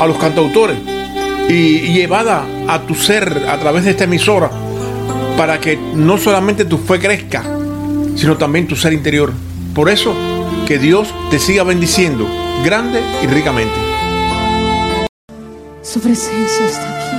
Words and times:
a 0.00 0.06
los 0.06 0.16
cantautores 0.16 0.78
y, 1.48 1.92
llevada 1.92 2.44
a 2.68 2.80
tu 2.80 2.94
ser 2.94 3.44
a 3.48 3.58
través 3.58 3.84
de 3.84 3.90
esta 3.90 4.04
emisora 4.04 4.50
para 5.36 5.60
que 5.60 5.76
no 5.76 6.18
solamente 6.18 6.64
tu 6.64 6.78
fe 6.78 6.98
crezca, 6.98 7.44
sino 8.16 8.36
también 8.36 8.66
tu 8.66 8.76
ser 8.76 8.92
interior. 8.92 9.32
Por 9.74 9.88
eso, 9.88 10.14
que 10.66 10.78
Dios 10.78 11.14
te 11.30 11.38
siga 11.38 11.64
bendiciendo 11.64 12.26
grande 12.64 13.02
y 13.22 13.26
ricamente. 13.26 13.74
Su 15.82 16.00
presencia 16.00 16.66
está 16.66 16.98
aquí. 16.98 17.09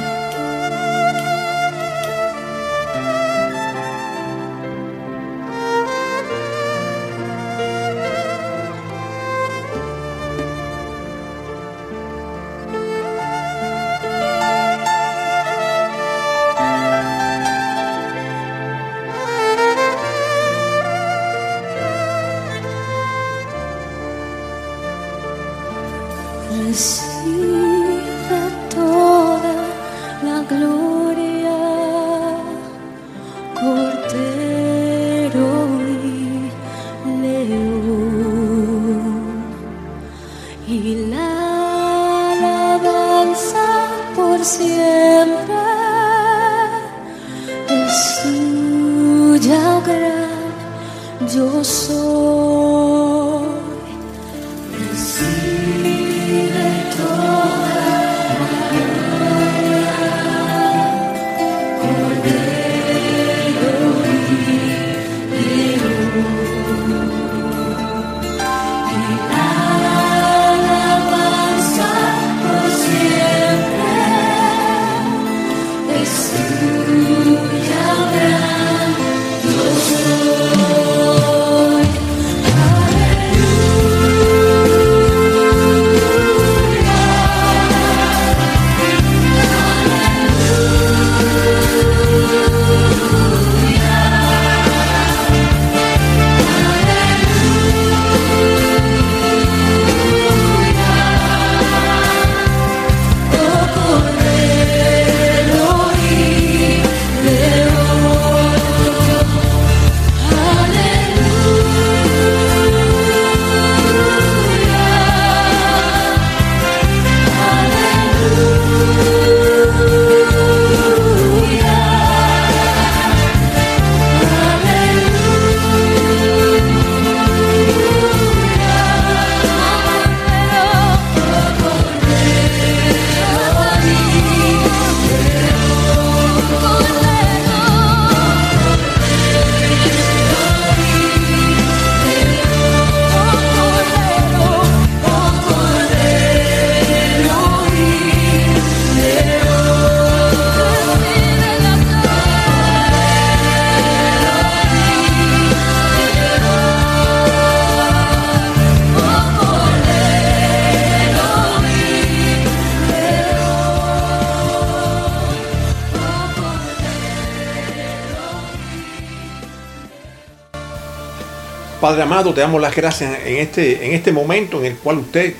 Padre 171.82 172.04
amado, 172.04 172.32
te 172.32 172.42
damos 172.42 172.62
las 172.62 172.76
gracias 172.76 173.18
en 173.26 173.38
este, 173.38 173.88
en 173.88 173.94
este 173.94 174.12
momento 174.12 174.60
en 174.60 174.68
el 174.68 174.76
cual 174.76 175.00
usted, 175.00 175.34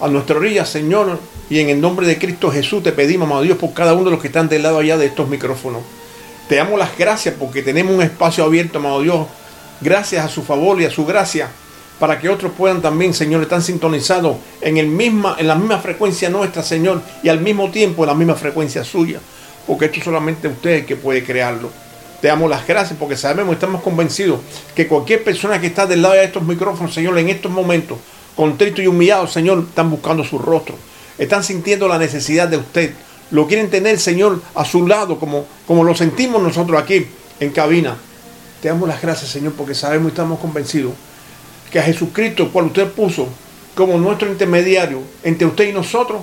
a 0.00 0.06
nuestra 0.06 0.36
orilla, 0.36 0.64
Señor, 0.64 1.18
y 1.50 1.58
en 1.58 1.70
el 1.70 1.80
nombre 1.80 2.06
de 2.06 2.18
Cristo 2.18 2.52
Jesús, 2.52 2.84
te 2.84 2.92
pedimos, 2.92 3.26
amado 3.26 3.42
Dios, 3.42 3.58
por 3.58 3.72
cada 3.72 3.94
uno 3.94 4.04
de 4.04 4.10
los 4.12 4.20
que 4.20 4.28
están 4.28 4.48
del 4.48 4.62
lado 4.62 4.78
allá 4.78 4.96
de 4.96 5.06
estos 5.06 5.28
micrófonos. 5.28 5.82
Te 6.48 6.54
damos 6.54 6.78
las 6.78 6.96
gracias 6.96 7.34
porque 7.36 7.62
tenemos 7.62 7.96
un 7.96 8.02
espacio 8.02 8.44
abierto, 8.44 8.78
amado 8.78 9.02
Dios, 9.02 9.26
gracias 9.80 10.24
a 10.24 10.28
su 10.28 10.44
favor 10.44 10.80
y 10.80 10.84
a 10.84 10.90
su 10.90 11.04
gracia, 11.04 11.48
para 11.98 12.20
que 12.20 12.28
otros 12.28 12.52
puedan 12.56 12.80
también, 12.80 13.12
Señor, 13.12 13.42
estar 13.42 13.60
sintonizados 13.60 14.36
en, 14.60 14.76
el 14.76 14.86
misma, 14.86 15.34
en 15.36 15.48
la 15.48 15.56
misma 15.56 15.80
frecuencia 15.80 16.30
nuestra, 16.30 16.62
Señor, 16.62 17.02
y 17.24 17.28
al 17.28 17.40
mismo 17.40 17.72
tiempo 17.72 18.04
en 18.04 18.10
la 18.10 18.14
misma 18.14 18.36
frecuencia 18.36 18.84
suya, 18.84 19.18
porque 19.66 19.86
esto 19.86 20.00
solamente 20.04 20.46
usted 20.46 20.86
que 20.86 20.94
puede 20.94 21.24
crearlo. 21.24 21.87
Te 22.20 22.28
damos 22.28 22.50
las 22.50 22.66
gracias 22.66 22.98
porque 22.98 23.16
sabemos, 23.16 23.54
estamos 23.54 23.80
convencidos 23.82 24.40
que 24.74 24.88
cualquier 24.88 25.22
persona 25.22 25.60
que 25.60 25.68
está 25.68 25.86
del 25.86 26.02
lado 26.02 26.14
de 26.14 26.24
estos 26.24 26.42
micrófonos, 26.42 26.92
Señor, 26.92 27.16
en 27.18 27.28
estos 27.28 27.52
momentos, 27.52 27.98
contrito 28.34 28.82
y 28.82 28.88
humillado, 28.88 29.28
Señor, 29.28 29.64
están 29.68 29.90
buscando 29.90 30.24
su 30.24 30.38
rostro. 30.38 30.74
Están 31.16 31.44
sintiendo 31.44 31.86
la 31.86 31.98
necesidad 31.98 32.48
de 32.48 32.56
usted. 32.56 32.92
Lo 33.30 33.46
quieren 33.46 33.70
tener, 33.70 33.98
Señor, 33.98 34.40
a 34.54 34.64
su 34.64 34.86
lado, 34.86 35.18
como, 35.18 35.44
como 35.66 35.84
lo 35.84 35.94
sentimos 35.94 36.42
nosotros 36.42 36.80
aquí 36.80 37.06
en 37.38 37.50
cabina. 37.50 37.96
Te 38.62 38.68
damos 38.68 38.88
las 38.88 39.00
gracias, 39.00 39.30
Señor, 39.30 39.52
porque 39.52 39.74
sabemos 39.74 40.06
y 40.06 40.10
estamos 40.10 40.40
convencidos 40.40 40.92
que 41.70 41.78
a 41.78 41.82
Jesucristo, 41.82 42.44
el 42.44 42.48
cual 42.50 42.66
usted 42.66 42.90
puso 42.90 43.28
como 43.74 43.96
nuestro 43.98 44.28
intermediario 44.28 45.02
entre 45.22 45.46
usted 45.46 45.68
y 45.68 45.72
nosotros, 45.72 46.22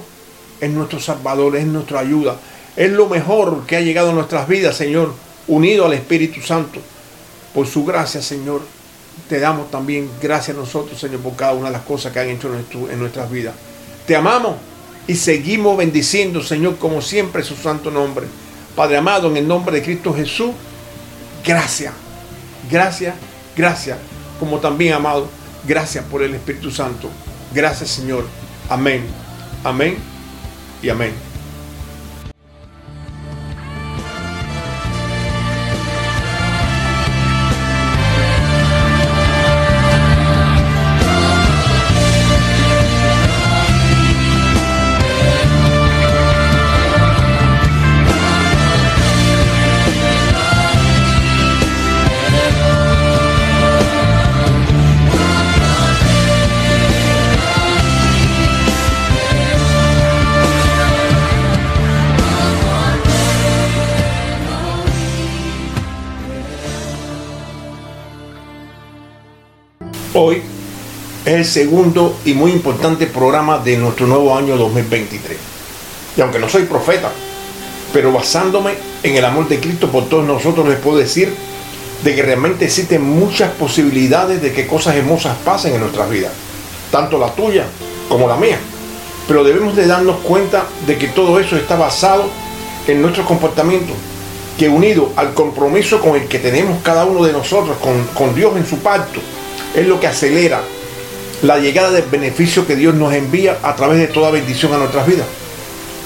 es 0.59 0.69
nuestro 0.69 0.99
Salvador, 0.99 1.55
es 1.55 1.65
nuestra 1.65 1.99
ayuda, 1.99 2.37
es 2.75 2.91
lo 2.91 3.07
mejor 3.07 3.65
que 3.65 3.77
ha 3.77 3.81
llegado 3.81 4.09
a 4.09 4.13
nuestras 4.13 4.47
vidas, 4.47 4.75
Señor, 4.75 5.13
unido 5.47 5.85
al 5.85 5.93
Espíritu 5.93 6.41
Santo. 6.41 6.79
Por 7.53 7.67
su 7.67 7.85
gracia, 7.85 8.21
Señor, 8.21 8.61
te 9.29 9.39
damos 9.39 9.71
también 9.71 10.09
gracias 10.21 10.55
a 10.55 10.59
nosotros, 10.59 10.99
Señor, 10.99 11.21
por 11.21 11.35
cada 11.35 11.53
una 11.53 11.67
de 11.67 11.73
las 11.73 11.83
cosas 11.83 12.11
que 12.11 12.19
han 12.19 12.29
hecho 12.29 12.51
en, 12.91 12.99
nuestras 12.99 13.31
vidas. 13.31 13.55
Te 14.05 14.15
amamos 14.15 14.55
y 15.07 15.15
seguimos 15.15 15.77
bendiciendo, 15.77 16.43
Señor, 16.43 16.77
como 16.77 17.01
siempre, 17.01 17.43
su 17.43 17.55
santo 17.55 17.91
nombre. 17.91 18.27
Padre 18.75 18.97
amado, 18.97 19.29
en 19.29 19.37
el 19.37 19.47
nombre 19.47 19.77
de 19.77 19.83
Cristo 19.83 20.13
Jesús, 20.13 20.51
gracias, 21.45 21.93
gracias, 22.69 23.15
gracias. 23.55 23.97
Como 24.39 24.59
también, 24.59 24.93
amado, 24.93 25.29
gracias 25.65 26.03
por 26.05 26.21
el 26.23 26.35
Espíritu 26.35 26.69
Santo. 26.71 27.09
Gracias, 27.53 27.89
Señor. 27.89 28.25
Amén, 28.69 29.05
amén 29.63 29.97
y 30.83 30.89
amén. 30.89 31.24
Hoy 70.17 70.41
es 71.25 71.33
el 71.33 71.43
segundo 71.43 72.15
y 72.23 72.33
muy 72.33 72.51
importante 72.51 73.05
programa 73.05 73.57
de 73.57 73.75
nuestro 73.75 74.07
nuevo 74.07 74.33
año 74.33 74.55
2023. 74.55 75.37
Y 76.15 76.21
aunque 76.21 76.39
no 76.39 76.47
soy 76.47 76.63
profeta, 76.63 77.11
pero 77.91 78.13
basándome 78.13 78.75
en 79.03 79.17
el 79.17 79.25
amor 79.25 79.49
de 79.49 79.59
Cristo 79.59 79.91
por 79.91 80.07
todos 80.07 80.25
nosotros, 80.25 80.69
les 80.69 80.79
puedo 80.79 80.99
decir 80.99 81.35
de 82.01 82.15
que 82.15 82.21
realmente 82.21 82.63
existen 82.63 83.03
muchas 83.03 83.51
posibilidades 83.55 84.41
de 84.41 84.53
que 84.53 84.65
cosas 84.65 84.95
hermosas 84.95 85.35
pasen 85.43 85.73
en 85.73 85.81
nuestras 85.81 86.09
vidas, 86.09 86.31
tanto 86.91 87.17
la 87.17 87.35
tuya 87.35 87.65
como 88.07 88.25
la 88.29 88.37
mía. 88.37 88.57
Pero 89.27 89.43
debemos 89.43 89.75
de 89.75 89.85
darnos 89.85 90.19
cuenta 90.21 90.63
de 90.87 90.97
que 90.97 91.09
todo 91.09 91.41
eso 91.41 91.57
está 91.57 91.75
basado 91.75 92.29
en 92.87 93.01
nuestro 93.01 93.25
comportamiento, 93.25 93.91
que 94.57 94.69
unido 94.69 95.11
al 95.17 95.33
compromiso 95.33 95.99
con 95.99 96.15
el 96.15 96.29
que 96.29 96.39
tenemos 96.39 96.81
cada 96.83 97.03
uno 97.03 97.21
de 97.21 97.33
nosotros 97.33 97.75
con, 97.81 98.01
con 98.13 98.33
Dios 98.33 98.55
en 98.55 98.65
su 98.65 98.77
pacto, 98.77 99.19
es 99.75 99.87
lo 99.87 99.99
que 99.99 100.07
acelera 100.07 100.61
la 101.41 101.59
llegada 101.59 101.91
del 101.91 102.05
beneficio 102.05 102.65
que 102.65 102.75
Dios 102.75 102.95
nos 102.95 103.13
envía 103.13 103.57
a 103.61 103.75
través 103.75 103.99
de 103.99 104.07
toda 104.07 104.31
bendición 104.31 104.73
a 104.73 104.77
nuestras 104.77 105.05
vidas. 105.05 105.25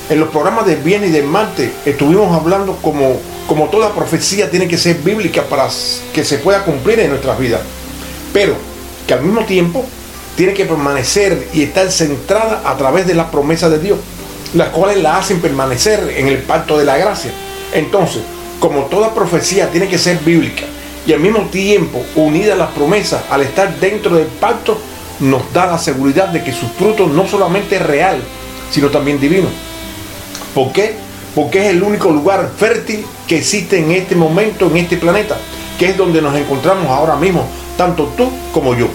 En 0.09 0.19
los 0.19 0.29
programas 0.29 0.65
del 0.65 0.77
viernes 0.77 1.11
y 1.11 1.13
del 1.13 1.25
martes 1.25 1.69
estuvimos 1.85 2.35
hablando 2.35 2.75
como, 2.81 3.17
como 3.47 3.69
toda 3.69 3.93
profecía 3.93 4.49
tiene 4.49 4.67
que 4.67 4.77
ser 4.77 4.97
bíblica 4.97 5.43
para 5.43 5.67
que 6.13 6.25
se 6.25 6.39
pueda 6.39 6.65
cumplir 6.65 6.99
en 6.99 7.11
nuestras 7.11 7.37
vidas, 7.37 7.61
pero 8.33 8.55
que 9.05 9.13
al 9.13 9.21
mismo 9.21 9.45
tiempo 9.45 9.85
tiene 10.35 10.53
que 10.53 10.65
permanecer 10.65 11.47
y 11.53 11.63
estar 11.63 11.91
centrada 11.91 12.63
a 12.65 12.75
través 12.75 13.05
de 13.05 13.13
las 13.13 13.27
promesas 13.27 13.69
de 13.69 13.79
Dios, 13.79 13.99
las 14.55 14.69
cuales 14.69 14.97
la 14.97 15.17
hacen 15.17 15.41
permanecer 15.41 16.15
en 16.17 16.27
el 16.27 16.39
pacto 16.39 16.77
de 16.77 16.85
la 16.85 16.97
gracia. 16.97 17.31
Entonces, 17.73 18.23
como 18.59 18.85
toda 18.85 19.13
profecía 19.13 19.69
tiene 19.69 19.87
que 19.87 19.99
ser 19.99 20.17
bíblica 20.19 20.63
y 21.09 21.13
al 21.13 21.21
mismo 21.21 21.39
tiempo 21.49 22.03
unida 22.15 22.53
a 22.53 22.55
las 22.55 22.69
promesas, 22.69 23.23
al 23.31 23.41
estar 23.41 23.79
dentro 23.79 24.15
del 24.15 24.27
pacto, 24.27 24.77
nos 25.19 25.51
da 25.51 25.65
la 25.65 25.79
seguridad 25.79 26.27
de 26.27 26.43
que 26.43 26.53
sus 26.53 26.69
frutos 26.73 27.09
no 27.09 27.27
solamente 27.27 27.77
es 27.77 27.81
real, 27.81 28.21
sino 28.69 28.89
también 28.89 29.19
divino. 29.19 29.47
¿Por 30.53 30.71
qué? 30.71 30.93
Porque 31.33 31.65
es 31.65 31.69
el 31.71 31.81
único 31.81 32.11
lugar 32.11 32.51
fértil 32.55 33.03
que 33.27 33.37
existe 33.39 33.79
en 33.79 33.89
este 33.91 34.15
momento, 34.15 34.67
en 34.67 34.77
este 34.77 34.97
planeta, 34.97 35.35
que 35.79 35.87
es 35.87 35.97
donde 35.97 36.21
nos 36.21 36.35
encontramos 36.35 36.85
ahora 36.85 37.15
mismo, 37.15 37.43
tanto 37.75 38.13
tú 38.15 38.29
como 38.53 38.75
yo. 38.75 38.87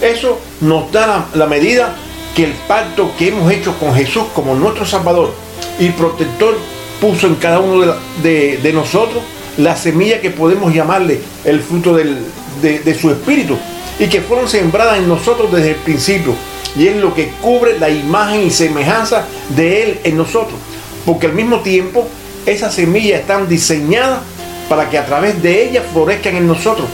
Eso 0.00 0.38
nos 0.60 0.92
da 0.92 1.26
la, 1.34 1.46
medida 1.46 1.96
que 2.36 2.44
el 2.44 2.52
pacto 2.68 3.10
que 3.18 3.30
hemos 3.30 3.50
hecho 3.50 3.76
con 3.80 3.92
Jesús 3.96 4.26
como 4.32 4.54
nuestro 4.54 4.86
Salvador 4.86 5.34
y 5.80 5.88
protector 5.88 6.56
puso 7.00 7.26
en 7.26 7.34
cada 7.34 7.58
uno 7.58 7.92
de 8.22 8.70
nosotros 8.72 9.24
la 9.58 9.76
semilla 9.76 10.20
que 10.20 10.30
podemos 10.30 10.72
llamarle 10.74 11.20
el 11.44 11.60
fruto 11.60 11.94
del- 11.94 12.24
de, 12.60 12.78
de 12.80 12.94
su 12.98 13.10
espíritu 13.10 13.56
y 13.98 14.06
que 14.06 14.20
fueron 14.20 14.48
sembradas 14.48 14.98
en 14.98 15.08
nosotros 15.08 15.52
desde 15.52 15.70
el 15.70 15.76
principio 15.76 16.34
y 16.76 16.86
es 16.88 16.96
lo 16.96 17.14
que 17.14 17.28
cubre 17.42 17.78
la 17.78 17.90
imagen 17.90 18.42
y 18.46 18.50
semejanza 18.50 19.24
de 19.56 19.82
Él 19.82 20.00
en 20.04 20.16
nosotros 20.16 20.58
porque 21.04 21.26
al 21.26 21.32
mismo 21.34 21.60
tiempo 21.60 22.08
esas 22.46 22.74
semillas 22.74 23.20
están 23.20 23.48
diseñadas 23.48 24.20
para 24.68 24.88
que 24.88 24.96
a 24.98 25.04
través 25.04 25.42
de 25.42 25.68
ellas 25.68 25.84
florezcan 25.92 26.36
en 26.36 26.46
nosotros 26.46 26.86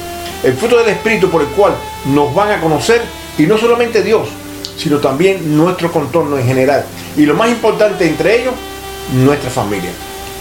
el 0.43 0.55
fruto 0.55 0.79
del 0.79 0.89
Espíritu 0.89 1.29
por 1.31 1.43
el 1.43 1.49
cual 1.49 1.75
nos 2.13 2.35
van 2.35 2.51
a 2.51 2.61
conocer 2.61 3.03
y 3.39 3.43
no 3.43 3.57
solamente 3.59 4.03
Dios, 4.03 4.29
sino 4.77 4.99
también 4.99 5.57
nuestro 5.57 5.91
contorno 5.93 6.39
en 6.39 6.47
general. 6.47 6.85
Y 7.17 7.23
lo 7.23 7.35
más 7.35 7.51
importante 7.51 8.07
entre 8.07 8.41
ellos, 8.43 8.55
nuestra 9.15 9.51
familia. 9.51 9.91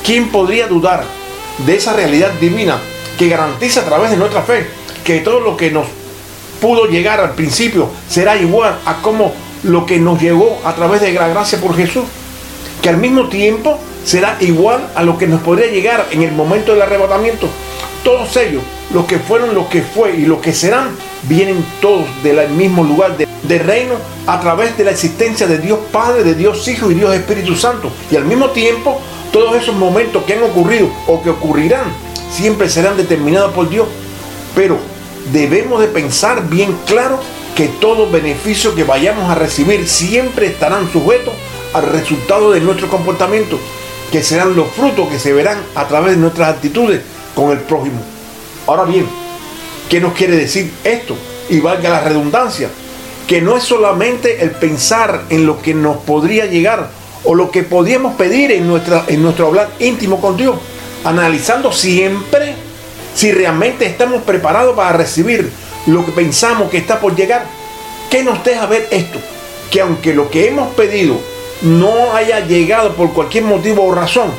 ¿Quién 0.04 0.30
podría 0.30 0.68
dudar 0.68 1.04
de 1.66 1.76
esa 1.76 1.94
realidad 1.94 2.32
divina 2.40 2.80
que 3.18 3.30
garantiza 3.30 3.82
a 3.82 3.86
través 3.86 4.12
de 4.12 4.18
nuestra 4.18 4.42
fe 4.42 4.68
que 5.04 5.20
todo 5.20 5.40
lo 5.40 5.58
que 5.58 5.72
nos 5.72 5.88
pudo 6.62 6.86
llegar 6.86 7.20
al 7.20 7.34
principio 7.34 7.90
será 8.10 8.38
igual 8.38 8.78
a 8.86 9.02
como 9.02 9.34
lo 9.64 9.86
que 9.86 10.00
nos 10.00 10.22
llegó 10.22 10.60
a 10.64 10.76
través 10.76 11.02
de 11.02 11.14
la 11.14 11.28
gracia 11.28 11.60
por 11.60 11.76
Jesús? 11.76 12.04
que 12.82 12.90
al 12.90 12.98
mismo 12.98 13.28
tiempo 13.28 13.80
será 14.06 14.38
igual 14.40 14.90
a 14.96 15.04
lo 15.04 15.18
que 15.18 15.28
nos 15.28 15.42
podría 15.42 15.68
llegar 15.68 16.08
en 16.12 16.22
el 16.22 16.32
momento 16.32 16.74
del 16.74 16.82
arrebatamiento. 16.82 17.48
Todos 18.04 18.38
ellos, 18.38 18.64
los 18.94 19.06
que 19.06 19.18
fueron, 19.20 19.54
los 19.54 19.68
que 19.68 19.82
fue 19.82 20.16
y 20.16 20.26
los 20.26 20.40
que 20.40 20.54
serán, 20.54 20.90
vienen 21.24 21.66
todos 21.82 22.06
del 22.24 22.50
mismo 22.50 22.84
lugar 22.84 23.18
de, 23.18 23.28
de 23.44 23.60
reino 23.60 23.96
a 24.28 24.40
través 24.40 24.78
de 24.78 24.86
la 24.86 24.92
existencia 24.92 25.48
de 25.48 25.58
Dios 25.58 25.80
Padre, 25.92 26.24
de 26.24 26.36
Dios 26.36 26.66
Hijo 26.68 26.90
y 26.92 26.94
Dios 26.94 27.14
Espíritu 27.14 27.56
Santo. 27.56 27.92
Y 28.12 28.16
al 28.16 28.26
mismo 28.26 28.52
tiempo, 28.52 29.02
todos 29.32 29.56
esos 29.56 29.76
momentos 29.76 30.24
que 30.24 30.34
han 30.34 30.44
ocurrido 30.44 30.90
o 31.08 31.22
que 31.22 31.30
ocurrirán, 31.30 31.86
siempre 32.32 32.70
serán 32.70 32.98
determinados 32.98 33.54
por 33.54 33.70
Dios. 33.70 33.88
Pero 34.56 34.78
debemos 35.32 35.80
de 35.80 35.88
pensar 35.88 36.48
bien 36.50 36.76
claro 36.86 37.20
que 37.56 37.68
todo 37.68 38.10
beneficio 38.10 38.76
que 38.76 38.84
vayamos 38.84 39.30
a 39.30 39.36
recibir 39.36 39.88
siempre 39.88 40.48
estarán 40.48 40.92
sujetos 40.92 41.34
al 41.74 41.88
resultado 41.88 42.52
de 42.52 42.62
nuestro 42.62 42.88
comportamiento, 42.88 43.60
que 44.12 44.24
serán 44.24 44.56
los 44.56 44.70
frutos 44.70 45.10
que 45.10 45.20
se 45.20 45.34
verán 45.34 45.60
a 45.76 45.88
través 45.88 46.16
de 46.16 46.22
nuestras 46.22 46.50
actitudes 46.50 47.02
con 47.36 47.52
el 47.52 47.60
prójimo. 47.60 48.00
Ahora 48.68 48.84
bien, 48.84 49.08
¿qué 49.90 50.00
nos 50.00 50.14
quiere 50.14 50.36
decir 50.36 50.72
esto? 50.84 51.16
Y 51.50 51.60
valga 51.60 51.90
la 51.90 52.02
redundancia, 52.02 52.70
que 53.28 53.42
no 53.42 53.58
es 53.58 53.64
solamente 53.64 54.44
el 54.44 54.52
pensar 54.52 55.24
en 55.30 55.46
lo 55.46 55.62
que 55.62 55.74
nos 55.74 55.98
podría 55.98 56.46
llegar 56.46 56.90
o 57.24 57.36
lo 57.36 57.52
que 57.52 57.64
podríamos 57.64 58.16
pedir 58.16 58.52
en, 58.52 58.68
nuestra, 58.68 59.04
en 59.08 59.22
nuestro 59.22 59.48
hablar 59.48 59.70
íntimo 59.80 60.20
con 60.20 60.38
Dios, 60.38 60.58
analizando 61.04 61.72
siempre 61.72 62.56
si 63.14 63.32
realmente 63.32 63.86
estamos 63.86 64.24
preparados 64.24 64.76
para 64.76 64.94
recibir 64.98 65.50
lo 65.88 66.06
que 66.06 66.12
pensamos 66.12 66.70
que 66.70 66.78
está 66.78 67.00
por 67.00 67.16
llegar. 67.16 67.46
¿Qué 68.10 68.24
nos 68.24 68.44
deja 68.44 68.66
ver 68.68 68.88
esto? 68.92 69.20
Que 69.72 69.82
aunque 69.82 70.14
lo 70.14 70.30
que 70.30 70.48
hemos 70.48 70.74
pedido 70.76 71.16
no 71.62 72.14
haya 72.14 72.42
llegado 72.46 72.94
por 72.94 73.14
cualquier 73.14 73.44
motivo 73.44 73.86
o 73.86 73.94
razón, 73.94 74.32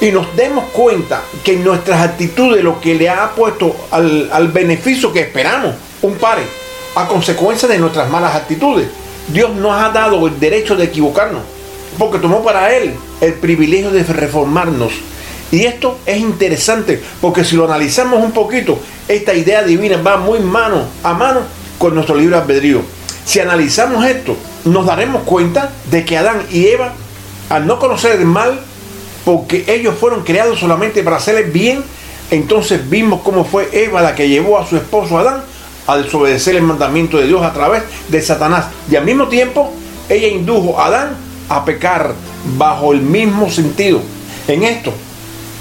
y 0.00 0.10
nos 0.10 0.34
demos 0.36 0.64
cuenta 0.72 1.22
que 1.44 1.56
nuestras 1.56 2.00
actitudes 2.00 2.64
lo 2.64 2.80
que 2.80 2.94
le 2.94 3.08
ha 3.08 3.30
puesto 3.30 3.74
al, 3.90 4.28
al 4.32 4.48
beneficio 4.48 5.12
que 5.12 5.20
esperamos, 5.20 5.74
un 6.02 6.14
pare, 6.16 6.42
a 6.94 7.06
consecuencia 7.06 7.68
de 7.68 7.78
nuestras 7.78 8.08
malas 8.10 8.34
actitudes, 8.34 8.88
Dios 9.28 9.50
nos 9.54 9.80
ha 9.80 9.90
dado 9.90 10.26
el 10.26 10.38
derecho 10.38 10.76
de 10.76 10.84
equivocarnos, 10.84 11.42
porque 11.98 12.18
tomó 12.18 12.42
para 12.42 12.74
Él 12.76 12.94
el 13.20 13.34
privilegio 13.34 13.90
de 13.90 14.02
reformarnos. 14.02 14.92
Y 15.50 15.66
esto 15.66 15.98
es 16.06 16.18
interesante, 16.18 17.00
porque 17.20 17.44
si 17.44 17.56
lo 17.56 17.64
analizamos 17.64 18.22
un 18.22 18.32
poquito, 18.32 18.78
esta 19.06 19.34
idea 19.34 19.62
divina 19.62 19.98
va 19.98 20.16
muy 20.16 20.40
mano 20.40 20.82
a 21.02 21.12
mano 21.12 21.40
con 21.78 21.94
nuestro 21.94 22.16
libre 22.16 22.36
albedrío. 22.36 22.80
Si 23.24 23.40
analizamos 23.40 24.04
esto, 24.04 24.36
nos 24.64 24.86
daremos 24.86 25.22
cuenta 25.22 25.70
de 25.90 26.04
que 26.04 26.18
Adán 26.18 26.42
y 26.50 26.66
Eva, 26.66 26.92
al 27.50 27.66
no 27.66 27.78
conocer 27.78 28.18
el 28.18 28.26
mal, 28.26 28.60
porque 29.24 29.64
ellos 29.68 29.94
fueron 29.98 30.24
creados 30.24 30.58
solamente 30.58 31.02
para 31.02 31.16
hacer 31.16 31.36
el 31.36 31.50
bien, 31.50 31.84
entonces 32.30 32.88
vimos 32.90 33.20
cómo 33.22 33.44
fue 33.44 33.68
Eva 33.72 34.02
la 34.02 34.14
que 34.14 34.28
llevó 34.28 34.58
a 34.58 34.66
su 34.66 34.76
esposo 34.76 35.18
Adán 35.18 35.42
a 35.86 35.96
desobedecer 35.96 36.56
el 36.56 36.62
mandamiento 36.62 37.18
de 37.18 37.26
Dios 37.26 37.42
a 37.42 37.52
través 37.52 37.82
de 38.08 38.22
Satanás. 38.22 38.66
Y 38.90 38.96
al 38.96 39.04
mismo 39.04 39.28
tiempo, 39.28 39.72
ella 40.08 40.28
indujo 40.28 40.80
a 40.80 40.86
Adán 40.86 41.23
a 41.48 41.64
pecar 41.64 42.14
bajo 42.56 42.92
el 42.92 43.00
mismo 43.00 43.50
sentido. 43.50 44.00
En 44.48 44.62
esto 44.62 44.92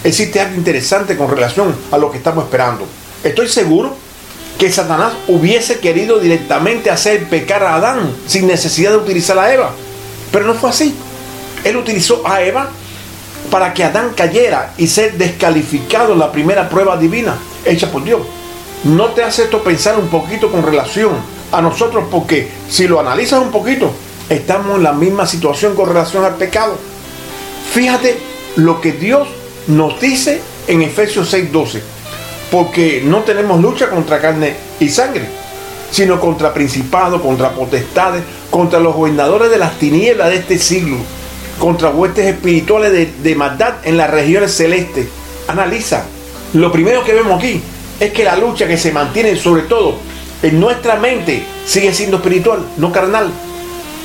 existe 0.04 0.40
algo 0.40 0.56
interesante 0.56 1.18
con 1.18 1.30
relación 1.30 1.74
a 1.92 1.98
lo 1.98 2.12
que 2.12 2.18
estamos 2.18 2.46
esperando. 2.46 2.86
Estoy 3.24 3.48
seguro 3.48 3.96
que 4.58 4.72
Satanás 4.72 5.14
hubiese 5.28 5.80
querido 5.80 6.20
directamente 6.20 6.90
hacer 6.90 7.28
pecar 7.30 7.64
a 7.64 7.76
Adán 7.76 8.14
sin 8.28 8.48
necesidad 8.48 8.92
de 8.92 8.98
utilizar 8.98 9.38
a 9.38 9.54
Eva. 9.54 9.72
Pero 10.32 10.46
no 10.46 10.54
fue 10.54 10.70
así. 10.70 10.94
Él 11.64 11.78
utilizó 11.78 12.28
a 12.28 12.42
Eva 12.42 12.70
para 13.50 13.74
que 13.74 13.84
Adán 13.84 14.12
cayera 14.16 14.74
y 14.78 14.88
ser 14.88 15.14
descalificado 15.18 16.14
en 16.14 16.20
la 16.20 16.32
primera 16.32 16.70
prueba 16.70 16.98
divina 16.98 17.36
hecha 17.66 17.92
por 17.92 18.04
Dios. 18.04 18.22
¿No 18.84 19.08
te 19.08 19.24
hace 19.24 19.44
esto 19.44 19.64
pensar 19.64 19.98
un 19.98 20.08
poquito 20.08 20.52
con 20.52 20.64
relación 20.64 21.12
a 21.52 21.62
nosotros? 21.62 22.06
Porque 22.12 22.50
si 22.70 22.88
lo 22.88 23.00
analizas 23.00 23.42
un 23.42 23.52
poquito, 23.52 23.92
estamos 24.34 24.78
en 24.78 24.84
la 24.84 24.94
misma 24.94 25.26
situación 25.26 25.76
con 25.76 25.88
relación 25.88 26.26
al 26.26 26.36
pecado. 26.36 26.78
Fíjate 27.74 28.18
lo 28.58 28.82
que 28.82 28.92
Dios 28.92 29.28
nos 29.68 30.00
dice 30.00 30.42
en 30.68 30.82
Efesios 30.82 31.34
6:12. 31.34 31.82
Porque 32.52 33.02
no 33.04 33.20
tenemos 33.20 33.60
lucha 33.62 33.90
contra 33.90 34.22
carne 34.22 34.56
y 34.80 34.90
sangre, 34.90 35.28
sino 35.90 36.20
contra 36.20 36.54
principados, 36.54 37.22
contra 37.22 37.52
potestades, 37.52 38.24
contra 38.52 38.80
los 38.80 38.96
gobernadores 38.96 39.50
de 39.50 39.58
las 39.58 39.80
tinieblas 39.80 40.30
de 40.30 40.36
este 40.36 40.60
siglo, 40.60 40.98
contra 41.58 41.90
huestes 41.90 42.28
espirituales 42.28 42.92
de, 42.92 43.12
de 43.24 43.36
maldad 43.36 43.76
en 43.84 43.98
las 43.98 44.12
regiones 44.12 44.54
celestes. 44.54 45.08
Analiza. 45.48 46.04
Lo 46.54 46.72
primero 46.72 47.04
que 47.04 47.14
vemos 47.14 47.40
aquí 47.40 47.60
es 48.00 48.12
que 48.12 48.24
la 48.24 48.36
lucha 48.36 48.68
que 48.68 48.78
se 48.78 48.92
mantiene 48.92 49.36
sobre 49.36 49.64
todo 49.64 49.98
en 50.44 50.60
nuestra 50.60 50.98
mente 50.98 51.44
sigue 51.66 51.94
siendo 51.94 52.18
espiritual, 52.18 52.64
no 52.78 52.92
carnal. 52.92 53.32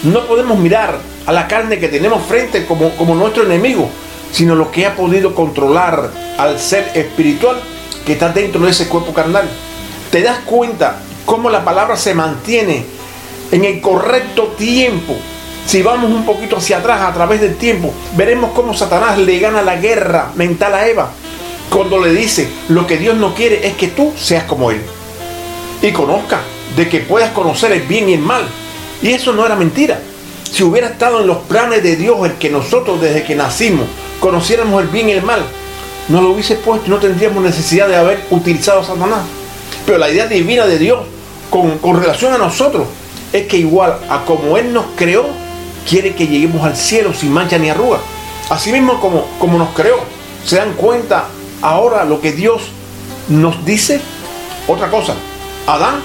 No 0.02 0.26
podemos 0.26 0.58
mirar 0.58 0.98
a 1.26 1.32
la 1.32 1.48
carne 1.48 1.78
que 1.78 1.88
tenemos 1.88 2.22
frente 2.22 2.66
como, 2.66 2.90
como 2.90 3.14
nuestro 3.14 3.42
enemigo, 3.42 3.90
sino 4.32 4.54
lo 4.54 4.70
que 4.70 4.86
ha 4.86 4.94
podido 4.94 5.34
controlar 5.34 6.10
al 6.38 6.58
ser 6.60 6.92
espiritual 6.94 7.60
que 8.06 8.12
está 8.12 8.28
dentro 8.28 8.60
de 8.60 8.70
ese 8.70 8.88
cuerpo 8.88 9.12
carnal. 9.12 9.48
Te 10.10 10.22
das 10.22 10.38
cuenta 10.44 11.00
cómo 11.26 11.50
la 11.50 11.64
palabra 11.64 11.96
se 11.96 12.14
mantiene 12.14 12.84
en 13.50 13.64
el 13.64 13.80
correcto 13.80 14.54
tiempo. 14.56 15.16
Si 15.66 15.82
vamos 15.82 16.10
un 16.10 16.24
poquito 16.24 16.56
hacia 16.56 16.78
atrás 16.78 17.02
a 17.02 17.12
través 17.12 17.40
del 17.40 17.56
tiempo, 17.56 17.92
veremos 18.16 18.52
cómo 18.54 18.72
Satanás 18.74 19.18
le 19.18 19.38
gana 19.38 19.62
la 19.62 19.76
guerra 19.76 20.30
mental 20.36 20.74
a 20.74 20.86
Eva. 20.86 21.10
Cuando 21.70 21.98
le 21.98 22.12
dice, 22.12 22.48
lo 22.68 22.86
que 22.86 22.96
Dios 22.96 23.16
no 23.16 23.34
quiere 23.34 23.66
es 23.66 23.74
que 23.74 23.88
tú 23.88 24.14
seas 24.16 24.44
como 24.44 24.70
Él. 24.70 24.80
Y 25.82 25.92
conozca, 25.92 26.40
de 26.76 26.88
que 26.88 27.00
puedas 27.00 27.32
conocer 27.32 27.72
el 27.72 27.82
bien 27.82 28.08
y 28.08 28.14
el 28.14 28.20
mal. 28.20 28.48
Y 29.02 29.10
eso 29.10 29.32
no 29.32 29.44
era 29.46 29.56
mentira. 29.56 30.00
Si 30.50 30.62
hubiera 30.62 30.88
estado 30.88 31.20
en 31.20 31.26
los 31.26 31.38
planes 31.38 31.82
de 31.82 31.96
Dios 31.96 32.18
el 32.24 32.34
que 32.34 32.50
nosotros 32.50 33.00
desde 33.00 33.24
que 33.24 33.36
nacimos 33.36 33.86
conociéramos 34.20 34.82
el 34.82 34.88
bien 34.88 35.08
y 35.08 35.12
el 35.12 35.22
mal, 35.22 35.42
no 36.08 36.22
lo 36.22 36.30
hubiese 36.30 36.56
puesto 36.56 36.86
y 36.86 36.90
no 36.90 36.98
tendríamos 36.98 37.42
necesidad 37.42 37.88
de 37.88 37.96
haber 37.96 38.24
utilizado 38.30 38.80
a 38.80 38.84
Satanás. 38.84 39.20
Pero 39.84 39.98
la 39.98 40.10
idea 40.10 40.26
divina 40.26 40.66
de 40.66 40.78
Dios 40.78 41.00
con, 41.50 41.78
con 41.78 42.00
relación 42.00 42.32
a 42.32 42.38
nosotros 42.38 42.86
es 43.32 43.46
que 43.46 43.58
igual 43.58 43.98
a 44.08 44.24
como 44.24 44.56
Él 44.56 44.72
nos 44.72 44.86
creó, 44.96 45.26
quiere 45.88 46.14
que 46.14 46.26
lleguemos 46.26 46.64
al 46.64 46.76
cielo 46.76 47.12
sin 47.12 47.32
mancha 47.32 47.58
ni 47.58 47.70
arruga. 47.70 47.98
Así 48.50 48.72
mismo 48.72 49.00
como, 49.00 49.26
como 49.38 49.58
nos 49.58 49.70
creó. 49.70 49.98
¿Se 50.44 50.56
dan 50.56 50.72
cuenta 50.74 51.26
ahora 51.60 52.04
lo 52.04 52.20
que 52.20 52.32
Dios 52.32 52.62
nos 53.28 53.64
dice? 53.64 54.00
Otra 54.66 54.90
cosa, 54.90 55.14
Adán 55.66 56.00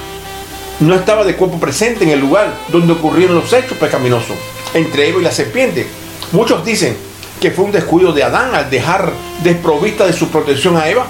no 0.83 0.95
estaba 0.95 1.23
de 1.23 1.35
cuerpo 1.35 1.59
presente 1.59 2.03
en 2.03 2.11
el 2.11 2.19
lugar 2.19 2.53
donde 2.69 2.93
ocurrieron 2.93 3.35
los 3.35 3.51
hechos 3.53 3.77
pecaminosos 3.77 4.35
entre 4.73 5.07
Eva 5.07 5.19
y 5.19 5.23
la 5.23 5.31
serpiente. 5.31 5.87
Muchos 6.31 6.65
dicen 6.65 6.97
que 7.39 7.51
fue 7.51 7.65
un 7.65 7.71
descuido 7.71 8.11
de 8.11 8.23
Adán 8.23 8.53
al 8.53 8.69
dejar 8.69 9.11
desprovista 9.43 10.05
de 10.05 10.13
su 10.13 10.29
protección 10.29 10.77
a 10.77 10.89
Eva. 10.89 11.05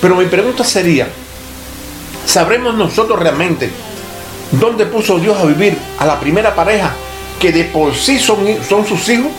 Pero 0.00 0.16
mi 0.16 0.26
pregunta 0.26 0.64
sería, 0.64 1.08
¿sabremos 2.26 2.74
nosotros 2.74 3.18
realmente 3.18 3.70
dónde 4.52 4.86
puso 4.86 5.18
Dios 5.18 5.38
a 5.38 5.44
vivir 5.44 5.76
a 5.98 6.06
la 6.06 6.18
primera 6.18 6.54
pareja 6.54 6.92
que 7.40 7.52
de 7.52 7.64
por 7.64 7.94
sí 7.94 8.18
son, 8.18 8.38
son 8.68 8.86
sus 8.86 9.08
hijos? 9.08 9.30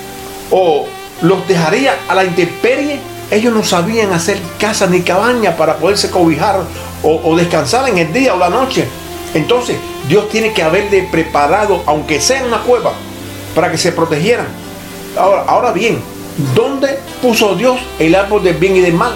¿O 0.51 0.85
los 1.21 1.47
dejaría 1.47 1.95
a 2.07 2.15
la 2.15 2.23
intemperie? 2.23 2.99
Ellos 3.29 3.53
no 3.53 3.63
sabían 3.63 4.13
hacer 4.13 4.39
casa 4.59 4.87
ni 4.87 5.01
cabaña 5.01 5.57
para 5.57 5.77
poderse 5.77 6.09
cobijar 6.11 6.61
o, 7.03 7.21
o 7.23 7.35
descansar 7.35 7.89
en 7.89 7.97
el 7.97 8.13
día 8.13 8.35
o 8.35 8.37
la 8.37 8.49
noche. 8.49 8.87
Entonces, 9.35 9.75
Dios 10.07 10.29
tiene 10.29 10.53
que 10.53 10.63
haberle 10.63 11.07
preparado, 11.11 11.83
aunque 11.85 12.21
sea 12.21 12.39
en 12.39 12.47
una 12.47 12.63
cueva, 12.63 12.93
para 13.53 13.69
que 13.69 13.77
se 13.77 13.91
protegieran. 13.91 14.47
Ahora, 15.17 15.71
bien, 15.73 16.01
¿dónde 16.55 16.97
puso 17.21 17.55
Dios 17.55 17.77
el 17.99 18.15
árbol 18.15 18.43
del 18.43 18.55
bien 18.55 18.77
y 18.77 18.79
del 18.79 18.93
mal? 18.93 19.13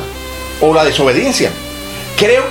O 0.62 0.74
la 0.74 0.84
desobediencia. 0.84 1.52
Creo 2.18 2.44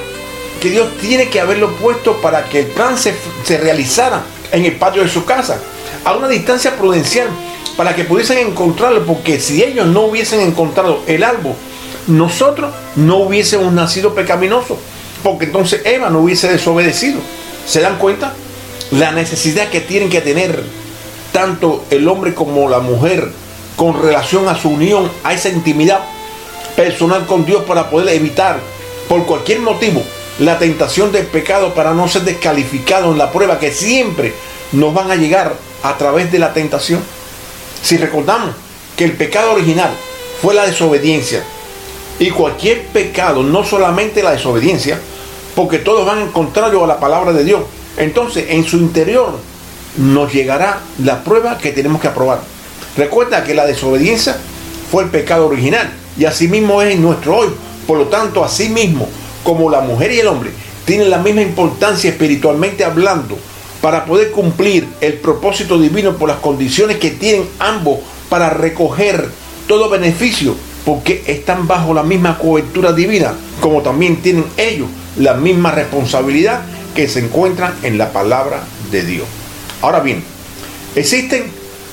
que 0.62 0.70
Dios 0.70 0.88
tiene 1.00 1.28
que 1.28 1.40
haberlo 1.40 1.70
puesto 1.76 2.16
para 2.22 2.44
que 2.48 2.60
el 2.60 2.66
plan 2.66 2.96
se, 2.96 3.14
se 3.44 3.58
realizara 3.58 4.22
en 4.50 4.64
el 4.64 4.76
patio 4.76 5.02
de 5.02 5.10
su 5.10 5.26
casa, 5.26 5.60
a 6.04 6.14
una 6.14 6.26
distancia 6.26 6.75
prudencial, 6.75 7.28
para 7.76 7.94
que 7.94 8.04
pudiesen 8.04 8.38
encontrarlo, 8.38 9.04
porque 9.04 9.38
si 9.40 9.62
ellos 9.62 9.87
no 9.87 10.02
hubiesen 10.02 10.40
encontrado 10.40 11.02
el 11.06 11.22
árbol, 11.22 11.52
nosotros 12.06 12.72
no 12.96 13.18
hubiésemos 13.18 13.72
nacido 13.75 14.14
pecaminosos, 14.14 14.78
porque 15.22 15.44
entonces 15.44 15.82
Eva 15.84 16.08
no 16.08 16.20
hubiese 16.20 16.48
desobedecido. 16.48 17.20
¿Se 17.68 17.80
dan 17.82 17.98
cuenta? 17.98 18.32
La 18.92 19.12
necesidad 19.12 19.68
que 19.68 19.82
tienen 19.82 20.08
que 20.08 20.22
tener 20.22 20.62
tanto 21.32 21.84
el 21.90 22.08
hombre 22.08 22.34
como 22.34 22.66
la 22.70 22.78
mujer 22.78 23.30
con 23.76 24.02
relación 24.02 24.48
a 24.48 24.58
su 24.58 24.70
unión, 24.70 25.10
a 25.22 25.34
esa 25.34 25.50
intimidad 25.50 26.00
personal 26.76 27.26
con 27.26 27.44
Dios 27.44 27.64
para 27.64 27.90
poder 27.90 28.16
evitar 28.16 28.58
por 29.06 29.26
cualquier 29.26 29.60
motivo 29.60 30.02
la 30.38 30.58
tentación 30.58 31.12
del 31.12 31.26
pecado 31.26 31.75
para 31.75 31.92
no 31.92 32.08
ser 32.08 32.22
descalificado 32.22 33.12
en 33.12 33.18
la 33.18 33.30
prueba 33.30 33.58
que 33.58 33.70
siempre 33.70 34.32
nos 34.72 34.94
van 34.94 35.10
a 35.10 35.16
llegar 35.16 35.54
a 35.82 35.98
través 35.98 36.32
de 36.32 36.38
la 36.38 36.54
tentación. 36.54 37.02
Si 37.82 37.98
recordamos 37.98 38.54
que 38.96 39.04
el 39.04 39.12
pecado 39.12 39.52
original 39.52 39.90
fue 40.40 40.54
la 40.54 40.64
desobediencia 40.64 41.44
y 42.18 42.30
cualquier 42.30 42.87
pecado, 42.87 43.42
no 43.42 43.62
solamente 43.62 44.22
la 44.22 44.32
desobediencia, 44.32 44.98
porque 45.58 45.80
todos 45.80 46.06
van 46.06 46.20
en 46.20 46.28
contrario 46.28 46.84
a 46.84 46.86
la 46.86 47.00
palabra 47.00 47.32
de 47.32 47.42
Dios. 47.42 47.62
Entonces, 47.96 48.44
en 48.50 48.64
su 48.64 48.76
interior 48.76 49.40
nos 49.96 50.32
llegará 50.32 50.78
la 51.02 51.24
prueba 51.24 51.58
que 51.58 51.72
tenemos 51.72 52.00
que 52.00 52.06
aprobar. 52.06 52.38
Recuerda 52.96 53.42
que 53.42 53.54
la 53.54 53.66
desobediencia 53.66 54.36
fue 54.88 55.02
el 55.02 55.10
pecado 55.10 55.48
original 55.48 55.90
y 56.16 56.26
asimismo 56.26 56.80
es 56.80 56.94
en 56.94 57.02
nuestro 57.02 57.38
hoy. 57.38 57.48
Por 57.88 57.98
lo 57.98 58.04
tanto, 58.04 58.44
asimismo, 58.44 59.08
como 59.42 59.68
la 59.68 59.80
mujer 59.80 60.12
y 60.12 60.20
el 60.20 60.28
hombre 60.28 60.52
tienen 60.84 61.10
la 61.10 61.18
misma 61.18 61.42
importancia 61.42 62.08
espiritualmente 62.08 62.84
hablando 62.84 63.36
para 63.82 64.04
poder 64.04 64.30
cumplir 64.30 64.86
el 65.00 65.14
propósito 65.14 65.76
divino 65.76 66.16
por 66.16 66.28
las 66.28 66.38
condiciones 66.38 66.98
que 66.98 67.10
tienen 67.10 67.48
ambos 67.58 67.98
para 68.28 68.50
recoger 68.50 69.28
todo 69.66 69.90
beneficio, 69.90 70.54
porque 70.84 71.24
están 71.26 71.66
bajo 71.66 71.92
la 71.92 72.04
misma 72.04 72.38
cobertura 72.38 72.92
divina, 72.92 73.34
como 73.60 73.82
también 73.82 74.22
tienen 74.22 74.44
ellos 74.56 74.86
la 75.18 75.34
misma 75.34 75.70
responsabilidad 75.70 76.62
que 76.94 77.08
se 77.08 77.20
encuentran 77.20 77.75
en 77.82 77.98
la 77.98 78.12
palabra 78.12 78.62
de 78.90 79.02
Dios. 79.04 79.26
Ahora 79.82 80.00
bien, 80.00 80.25
existen 80.94 81.50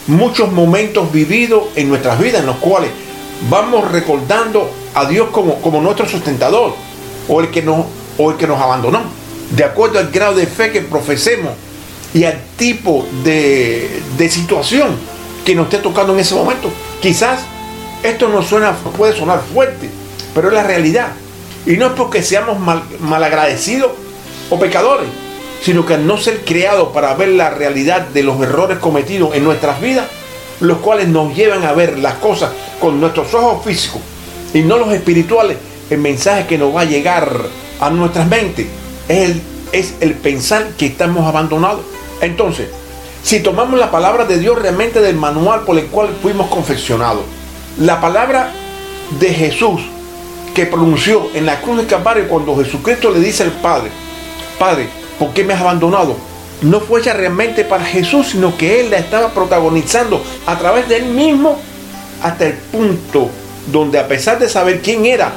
muchos 0.08 0.52
momentos 0.52 1.12
vividos 1.12 1.66
en 1.76 1.90
nuestras 1.90 2.20
vidas 2.20 2.42
en 2.42 2.48
los 2.48 2.58
cuales 2.58 2.90
vamos 3.50 3.92
recordando 3.92 4.70
a 4.94 5.06
Dios 5.06 5.30
como, 5.32 5.62
como 5.62 5.82
nuestro 5.82 6.08
sustentador 6.08 6.74
o 7.28 7.42
el, 7.42 7.50
que 7.50 7.62
nos, 7.62 7.86
o 8.18 8.32
el 8.32 8.38
que 8.38 8.48
nos 8.48 8.60
abandonó, 8.60 9.02
de 9.52 9.64
acuerdo 9.64 10.00
al 10.00 10.12
grado 10.12 10.36
de 10.36 10.48
fe 10.48 10.72
que 10.72 10.82
profesemos 10.82 11.52
y 12.14 12.24
al 12.24 12.40
tipo 12.58 13.06
de, 13.24 14.02
de 14.18 14.30
situación 14.30 14.96
que 15.44 15.54
nos 15.54 15.66
esté 15.66 15.80
tocando 15.80 16.14
en 16.14 16.20
ese 16.20 16.34
momento. 16.34 16.72
Quizás 17.02 17.42
esto 18.04 18.30
no 18.30 18.42
suena, 18.42 18.74
puede 18.98 19.16
sonar 19.16 19.42
fuerte, 19.54 19.90
pero 20.34 20.48
es 20.48 20.54
la 20.54 20.64
realidad. 20.64 21.08
Y 21.66 21.78
no 21.78 21.88
es 21.88 21.92
porque 21.94 22.22
seamos 22.22 22.60
mal, 22.60 22.84
malagradecidos 23.00 23.92
o 24.50 24.60
pecadores, 24.60 25.08
sino 25.64 25.86
que 25.86 25.96
al 25.96 26.06
no 26.06 26.18
ser 26.18 26.46
creados 26.46 26.90
para 26.90 27.14
ver 27.16 27.30
la 27.30 27.50
realidad 27.50 28.02
de 28.02 28.24
los 28.24 28.40
errores 28.42 28.78
cometidos 28.78 29.36
en 29.36 29.44
nuestras 29.44 29.82
vidas, 29.82 30.06
los 30.60 30.78
cuales 30.78 31.08
nos 31.08 31.36
llevan 31.36 31.64
a 31.64 31.74
ver 31.74 31.98
las 32.00 32.16
cosas 32.16 32.52
con 32.80 33.00
nuestros 33.00 33.34
ojos 33.34 33.66
físicos 33.66 34.02
y 34.54 34.62
no 34.62 34.78
los 34.78 34.94
espirituales, 34.94 35.58
el 35.90 36.00
mensaje 36.00 36.46
que 36.48 36.58
nos 36.58 36.76
va 36.76 36.82
a 36.82 36.86
llegar 36.86 37.30
a 37.80 37.90
nuestras 37.90 38.28
mentes 38.28 38.68
es 39.08 39.30
el, 39.30 39.42
es 39.72 39.94
el 40.00 40.14
pensar 40.14 40.70
que 40.78 40.86
estamos 40.86 41.28
abandonados. 41.28 41.82
Entonces, 42.22 42.70
si 43.22 43.40
tomamos 43.40 43.80
la 43.80 43.92
palabra 43.92 44.26
de 44.26 44.40
Dios 44.40 44.58
realmente 44.58 45.02
del 45.02 45.16
manual 45.16 45.62
por 45.62 45.78
el 45.78 45.88
cual 45.88 46.10
fuimos 46.22 46.48
confeccionados, 46.48 47.24
la 47.80 48.00
palabra 48.00 48.52
de 49.20 49.34
Jesús 49.34 49.82
que 50.56 50.66
pronunció 50.66 51.30
en 51.36 51.46
la 51.46 51.62
cruz 51.62 51.78
de 51.78 51.86
Calvario 51.86 52.28
cuando 52.28 52.58
Jesucristo 52.58 53.12
le 53.12 53.20
dice 53.20 53.44
al 53.44 53.52
Padre, 53.52 53.92
Padre, 54.58 54.90
¿por 55.20 55.32
qué 55.34 55.44
me 55.44 55.54
has 55.54 55.62
abandonado? 55.62 56.16
no 56.62 56.80
fue 56.80 57.02
hecha 57.02 57.14
realmente 57.14 57.64
para 57.64 57.86
Jesús, 57.86 58.30
sino 58.32 58.56
que 58.58 58.80
Él 58.80 58.90
la 58.90 58.98
estaba 58.98 59.30
protagonizando 59.30 60.22
a 60.46 60.58
través 60.58 60.88
de 60.88 60.98
Él 60.98 61.06
mismo 61.06 61.60
hasta 62.22 62.48
el 62.48 62.54
punto 62.54 63.30
donde 63.72 64.00
a 64.00 64.08
pesar 64.08 64.40
de 64.40 64.50
saber 64.50 64.82
quién 64.82 65.06
era, 65.06 65.34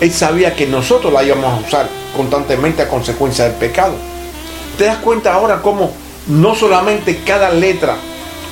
Él 0.00 0.12
sabía 0.12 0.54
que 0.54 0.66
nosotros 0.66 1.12
la 1.12 1.24
íbamos 1.24 1.46
a 1.46 1.66
usar 1.66 1.88
constantemente 2.16 2.82
a 2.82 2.88
consecuencia 2.88 3.44
del 3.44 3.54
pecado. 3.54 3.94
¿Te 4.76 4.84
das 4.84 4.98
cuenta 4.98 5.34
ahora 5.34 5.60
cómo 5.62 5.92
no 6.28 6.54
solamente 6.54 7.22
cada 7.24 7.50
letra 7.50 7.96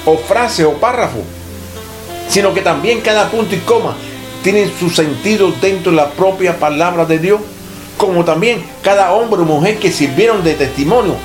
o 0.04 0.16
frase 0.16 0.64
o 0.64 0.74
párrafo, 0.74 1.18
sino 2.28 2.54
que 2.54 2.62
también 2.62 3.00
cada 3.00 3.30
punto 3.30 3.54
y 3.54 3.58
coma 3.58 3.96
tienen 4.46 4.70
su 4.78 4.90
sentido 4.90 5.50
dentro 5.60 5.90
de 5.90 5.96
la 5.96 6.10
propia 6.10 6.60
palabra 6.60 7.04
de 7.04 7.18
Dios? 7.18 7.40
Como 7.96 8.24
también 8.24 8.62
cada 8.80 9.12
hombre 9.12 9.40
o 9.40 9.44
mujer 9.44 9.78
que 9.78 9.90
sirvieron 9.90 10.44
de 10.44 10.54
testimonio 10.54 11.16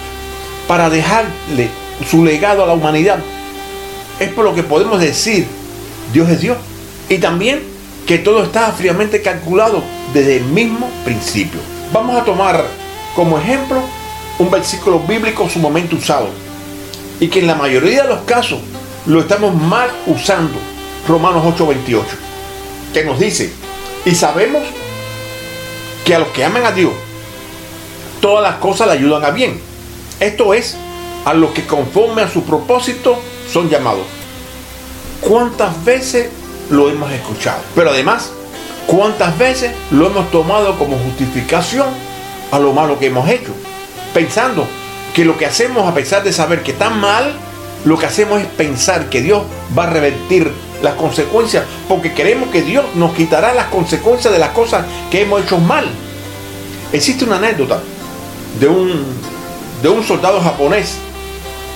para 0.67 0.89
dejarle 0.89 1.69
su 2.09 2.25
legado 2.25 2.63
a 2.63 2.65
la 2.65 2.73
humanidad. 2.73 3.19
Es 4.19 4.29
por 4.29 4.43
lo 4.43 4.55
que 4.55 4.63
podemos 4.63 4.99
decir, 4.99 5.45
Dios 6.11 6.31
es 6.31 6.41
Dios. 6.41 6.57
Y 7.09 7.19
también 7.19 7.61
que 8.07 8.17
todo 8.17 8.41
está 8.41 8.71
fríamente 8.71 9.21
calculado 9.21 9.83
desde 10.15 10.37
el 10.37 10.45
mismo 10.45 10.89
principio. 11.05 11.59
Vamos 11.93 12.19
a 12.19 12.25
tomar 12.25 12.65
como 13.15 13.37
ejemplo 13.37 13.83
un 14.39 14.49
versículo 14.49 14.97
bíblico 14.97 15.47
sumamente 15.47 15.93
usado 15.93 16.29
y 17.19 17.27
que 17.27 17.41
en 17.41 17.45
la 17.45 17.53
mayoría 17.53 18.01
de 18.01 18.09
los 18.09 18.21
casos 18.21 18.61
lo 19.05 19.19
estamos 19.19 19.53
mal 19.53 19.91
usando. 20.07 20.57
Romanos 21.07 21.43
8:28, 21.45 22.30
que 22.93 23.03
nos 23.03 23.19
dice, 23.19 23.51
y 24.05 24.15
sabemos 24.15 24.63
que 26.05 26.15
a 26.15 26.19
los 26.19 26.29
que 26.29 26.43
aman 26.43 26.65
a 26.65 26.71
Dios, 26.71 26.93
todas 28.19 28.43
las 28.43 28.59
cosas 28.59 28.87
le 28.87 28.93
ayudan 28.93 29.23
a 29.25 29.31
bien. 29.31 29.59
Esto 30.19 30.53
es, 30.53 30.75
a 31.25 31.33
los 31.33 31.51
que 31.51 31.65
conforme 31.65 32.21
a 32.21 32.29
su 32.29 32.43
propósito 32.43 33.17
son 33.51 33.69
llamados. 33.69 34.05
¿Cuántas 35.21 35.83
veces 35.85 36.29
lo 36.69 36.89
hemos 36.89 37.11
escuchado? 37.11 37.61
Pero 37.75 37.91
además, 37.91 38.31
¿cuántas 38.87 39.37
veces 39.37 39.71
lo 39.91 40.07
hemos 40.07 40.31
tomado 40.31 40.77
como 40.77 40.97
justificación 40.97 41.87
a 42.51 42.59
lo 42.59 42.73
malo 42.73 42.97
que 42.97 43.07
hemos 43.07 43.29
hecho? 43.29 43.51
Pensando 44.13 44.67
que 45.13 45.25
lo 45.25 45.37
que 45.37 45.45
hacemos, 45.45 45.87
a 45.87 45.93
pesar 45.93 46.23
de 46.23 46.33
saber 46.33 46.63
que 46.63 46.71
está 46.71 46.89
mal, 46.89 47.33
lo 47.85 47.97
que 47.97 48.05
hacemos 48.05 48.41
es 48.41 48.47
pensar 48.47 49.09
que 49.09 49.21
Dios 49.21 49.43
va 49.77 49.83
a 49.83 49.89
revertir 49.89 50.51
las 50.83 50.95
consecuencias, 50.95 51.63
porque 51.87 52.13
queremos 52.13 52.49
que 52.49 52.61
Dios 52.61 52.85
nos 52.95 53.13
quitará 53.13 53.53
las 53.53 53.67
consecuencias 53.67 54.33
de 54.33 54.39
las 54.39 54.49
cosas 54.49 54.85
que 55.09 55.21
hemos 55.21 55.43
hecho 55.43 55.57
mal. 55.57 55.87
Existe 56.91 57.25
una 57.25 57.37
anécdota 57.37 57.79
de 58.59 58.67
un, 58.67 59.03
de 59.81 59.89
un 59.89 60.03
soldado 60.03 60.41
japonés 60.41 60.97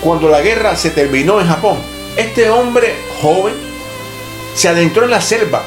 cuando 0.01 0.29
la 0.29 0.41
guerra 0.41 0.75
se 0.75 0.89
terminó 0.89 1.39
en 1.39 1.47
Japón. 1.47 1.77
Este 2.17 2.49
hombre 2.49 2.93
joven 3.21 3.53
se 4.55 4.69
adentró 4.69 5.05
en 5.05 5.11
la 5.11 5.21
selva 5.21 5.63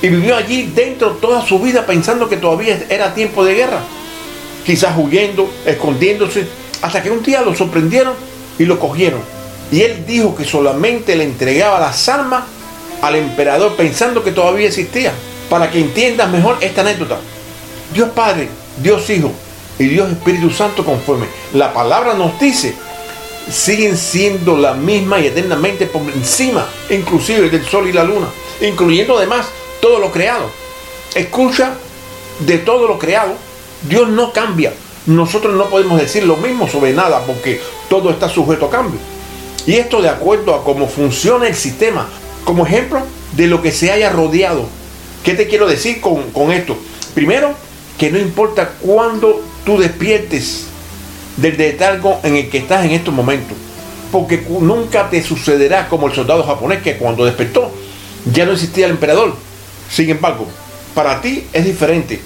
y 0.00 0.08
vivió 0.08 0.36
allí 0.36 0.70
dentro 0.74 1.12
toda 1.12 1.44
su 1.44 1.58
vida 1.58 1.86
pensando 1.86 2.28
que 2.28 2.36
todavía 2.36 2.78
era 2.88 3.14
tiempo 3.14 3.44
de 3.44 3.54
guerra. 3.54 3.80
Quizás 4.64 4.94
huyendo, 4.96 5.50
escondiéndose, 5.64 6.46
hasta 6.82 7.02
que 7.02 7.10
un 7.10 7.22
día 7.22 7.40
lo 7.40 7.54
sorprendieron 7.54 8.14
y 8.58 8.64
lo 8.64 8.78
cogieron. 8.78 9.37
Y 9.70 9.82
él 9.82 10.04
dijo 10.06 10.34
que 10.34 10.44
solamente 10.44 11.14
le 11.14 11.24
entregaba 11.24 11.80
las 11.80 12.08
armas 12.08 12.44
al 13.02 13.16
emperador 13.16 13.76
pensando 13.76 14.24
que 14.24 14.32
todavía 14.32 14.68
existía. 14.68 15.12
Para 15.50 15.70
que 15.70 15.80
entiendas 15.80 16.30
mejor 16.30 16.58
esta 16.60 16.82
anécdota. 16.82 17.18
Dios 17.92 18.10
Padre, 18.10 18.48
Dios 18.82 19.08
Hijo 19.08 19.32
y 19.78 19.86
Dios 19.86 20.10
Espíritu 20.10 20.50
Santo 20.50 20.84
conforme 20.84 21.26
la 21.54 21.72
palabra 21.72 22.14
nos 22.14 22.38
dice, 22.38 22.74
siguen 23.50 23.96
siendo 23.96 24.56
la 24.56 24.74
misma 24.74 25.20
y 25.20 25.26
eternamente 25.26 25.86
por 25.86 26.02
encima, 26.02 26.66
inclusive 26.90 27.48
del 27.48 27.64
sol 27.64 27.88
y 27.88 27.92
la 27.92 28.04
luna, 28.04 28.26
incluyendo 28.60 29.16
además 29.16 29.46
todo 29.80 29.98
lo 29.98 30.10
creado. 30.10 30.50
Escucha 31.14 31.74
de 32.40 32.58
todo 32.58 32.86
lo 32.86 32.98
creado, 32.98 33.34
Dios 33.88 34.08
no 34.08 34.32
cambia. 34.32 34.72
Nosotros 35.06 35.54
no 35.54 35.70
podemos 35.70 35.98
decir 35.98 36.24
lo 36.24 36.36
mismo 36.36 36.68
sobre 36.68 36.92
nada 36.92 37.20
porque 37.26 37.60
todo 37.88 38.10
está 38.10 38.28
sujeto 38.28 38.66
a 38.66 38.70
cambio. 38.70 39.00
Y 39.68 39.76
esto 39.76 40.00
de 40.00 40.08
acuerdo 40.08 40.54
a 40.54 40.64
cómo 40.64 40.88
funciona 40.88 41.46
el 41.46 41.54
sistema, 41.54 42.08
como 42.44 42.64
ejemplo 42.66 43.02
de 43.32 43.48
lo 43.48 43.60
que 43.60 43.70
se 43.70 43.92
haya 43.92 44.08
rodeado. 44.08 44.64
¿Qué 45.22 45.34
te 45.34 45.46
quiero 45.46 45.66
decir 45.66 46.00
con, 46.00 46.30
con 46.30 46.52
esto? 46.52 46.74
Primero, 47.12 47.52
que 47.98 48.10
no 48.10 48.18
importa 48.18 48.70
cuándo 48.80 49.42
tú 49.66 49.76
despiertes 49.76 50.68
del 51.36 51.58
letargo 51.58 52.18
en 52.22 52.36
el 52.36 52.48
que 52.48 52.56
estás 52.56 52.86
en 52.86 52.92
estos 52.92 53.12
momentos, 53.12 53.58
porque 54.10 54.42
nunca 54.48 55.10
te 55.10 55.22
sucederá 55.22 55.86
como 55.90 56.06
el 56.06 56.14
soldado 56.14 56.44
japonés 56.44 56.80
que 56.80 56.96
cuando 56.96 57.26
despertó 57.26 57.70
ya 58.32 58.46
no 58.46 58.52
existía 58.52 58.86
el 58.86 58.92
emperador. 58.92 59.34
Sin 59.90 60.08
embargo, 60.08 60.46
para 60.94 61.20
ti 61.20 61.46
es 61.52 61.66
diferente, 61.66 62.22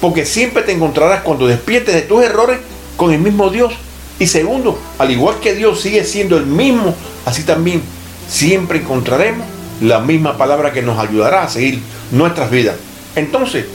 porque 0.00 0.26
siempre 0.26 0.64
te 0.64 0.72
encontrarás 0.72 1.22
cuando 1.22 1.46
despiertes 1.46 1.94
de 1.94 2.02
tus 2.02 2.24
errores 2.24 2.58
con 2.96 3.12
el 3.12 3.20
mismo 3.20 3.48
Dios. 3.48 3.74
Y 4.18 4.26
segundo, 4.26 4.78
al 4.98 5.10
igual 5.10 5.36
que 5.40 5.54
Dios 5.54 5.80
sigue 5.80 6.04
siendo 6.04 6.36
el 6.36 6.46
mismo, 6.46 6.94
así 7.24 7.44
también 7.44 7.82
siempre 8.28 8.80
encontraremos 8.80 9.46
la 9.80 10.00
misma 10.00 10.36
palabra 10.36 10.72
que 10.72 10.82
nos 10.82 10.98
ayudará 10.98 11.44
a 11.44 11.48
seguir 11.48 11.80
nuestras 12.10 12.50
vidas. 12.50 12.76
Entonces, 13.14 13.66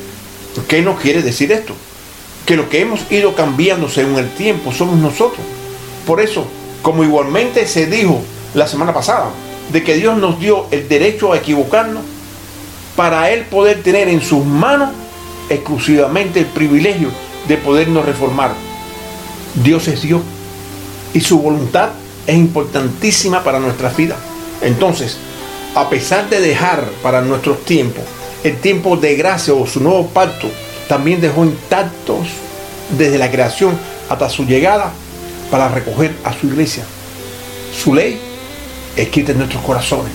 ¿qué 0.68 0.82
nos 0.82 1.00
quiere 1.00 1.22
decir 1.22 1.52
esto? 1.52 1.74
Que 2.46 2.58
lo 2.58 2.70
que 2.70 2.82
hemos 2.82 3.10
ido 3.10 3.36
cambiando 3.36 3.88
según 3.88 4.18
el 4.20 4.30
tiempo 4.32 4.74
somos 4.74 4.98
nosotros. 4.98 5.46
Por 6.06 6.20
eso, 6.20 6.46
como 6.82 7.04
igualmente 7.04 7.66
se 7.68 7.86
dijo 7.86 8.22
la 8.54 8.68
semana 8.68 8.94
pasada, 8.94 9.30
de 9.72 9.82
que 9.82 9.96
Dios 9.96 10.18
nos 10.18 10.40
dio 10.40 10.68
el 10.72 10.90
derecho 10.90 11.32
a 11.32 11.38
equivocarnos, 11.38 12.04
para 12.98 13.32
Él 13.32 13.46
poder 13.46 13.82
tener 13.82 14.08
en 14.08 14.22
sus 14.22 14.46
manos 14.46 14.90
exclusivamente 15.50 16.40
el 16.40 16.46
privilegio 16.48 17.10
de 17.48 17.58
podernos 17.58 18.06
reformar. 18.06 18.52
Dios 19.56 19.88
es 19.88 20.02
Dios 20.02 20.22
y 21.14 21.22
su 21.22 21.40
voluntad 21.40 21.90
es 22.26 22.36
importantísima 22.36 23.44
para 23.44 23.60
nuestra 23.60 23.90
vida. 23.90 24.16
Entonces, 24.62 25.18
a 25.76 25.90
pesar 25.90 26.30
de 26.30 26.40
dejar 26.40 26.86
para 27.02 27.22
nuestros 27.22 27.64
tiempos 27.66 28.04
el 28.44 28.58
tiempo 28.58 28.98
de 28.98 29.16
gracia 29.16 29.54
o 29.54 29.66
su 29.68 29.80
nuevo 29.80 30.08
pacto, 30.08 30.50
también 30.88 31.22
dejó 31.22 31.46
intactos 31.46 32.28
desde 32.98 33.18
la 33.18 33.32
creación 33.32 33.78
hasta 34.10 34.30
su 34.30 34.46
llegada 34.46 34.92
para 35.50 35.70
recoger 35.70 36.14
a 36.24 36.34
su 36.34 36.48
iglesia. 36.48 36.84
Su 37.84 37.94
ley 37.94 38.20
escrita 38.96 39.32
en 39.32 39.40
nuestros 39.40 39.64
corazones, 39.64 40.12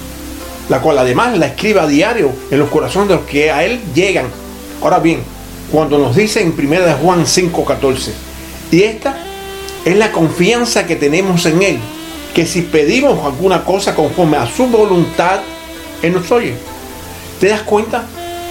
la 0.69 0.81
cual 0.81 0.99
además 0.99 1.39
la 1.39 1.47
escribe 1.47 1.81
a 1.81 1.87
diario 1.87 2.33
en 2.51 2.59
los 2.59 2.69
corazones 2.69 3.09
de 3.09 3.15
los 3.15 3.25
que 3.25 3.51
a 3.51 3.65
Él 3.65 3.81
llegan. 3.95 4.27
Ahora 4.83 4.99
bien, 4.99 5.23
cuando 5.73 5.99
nos 5.99 6.15
dice 6.15 6.43
en 6.43 6.55
1 6.57 6.81
de 6.85 6.95
Juan 6.95 7.25
5:14, 7.27 8.13
y 8.71 8.83
esta 8.83 9.28
es 9.89 9.97
la 9.97 10.13
confianza 10.13 10.87
que 10.87 10.97
tenemos 10.97 11.47
en 11.47 11.63
Él, 11.63 11.79
que 12.35 12.45
si 12.45 12.61
pedimos 12.61 13.25
alguna 13.25 13.65
cosa 13.65 13.95
conforme 13.95 14.37
a 14.37 14.47
su 14.47 14.67
voluntad, 14.67 15.41
Él 16.03 16.13
nos 16.13 16.31
oye. 16.31 16.53
¿Te 17.41 17.49
das 17.49 17.63
cuenta? 17.63 18.05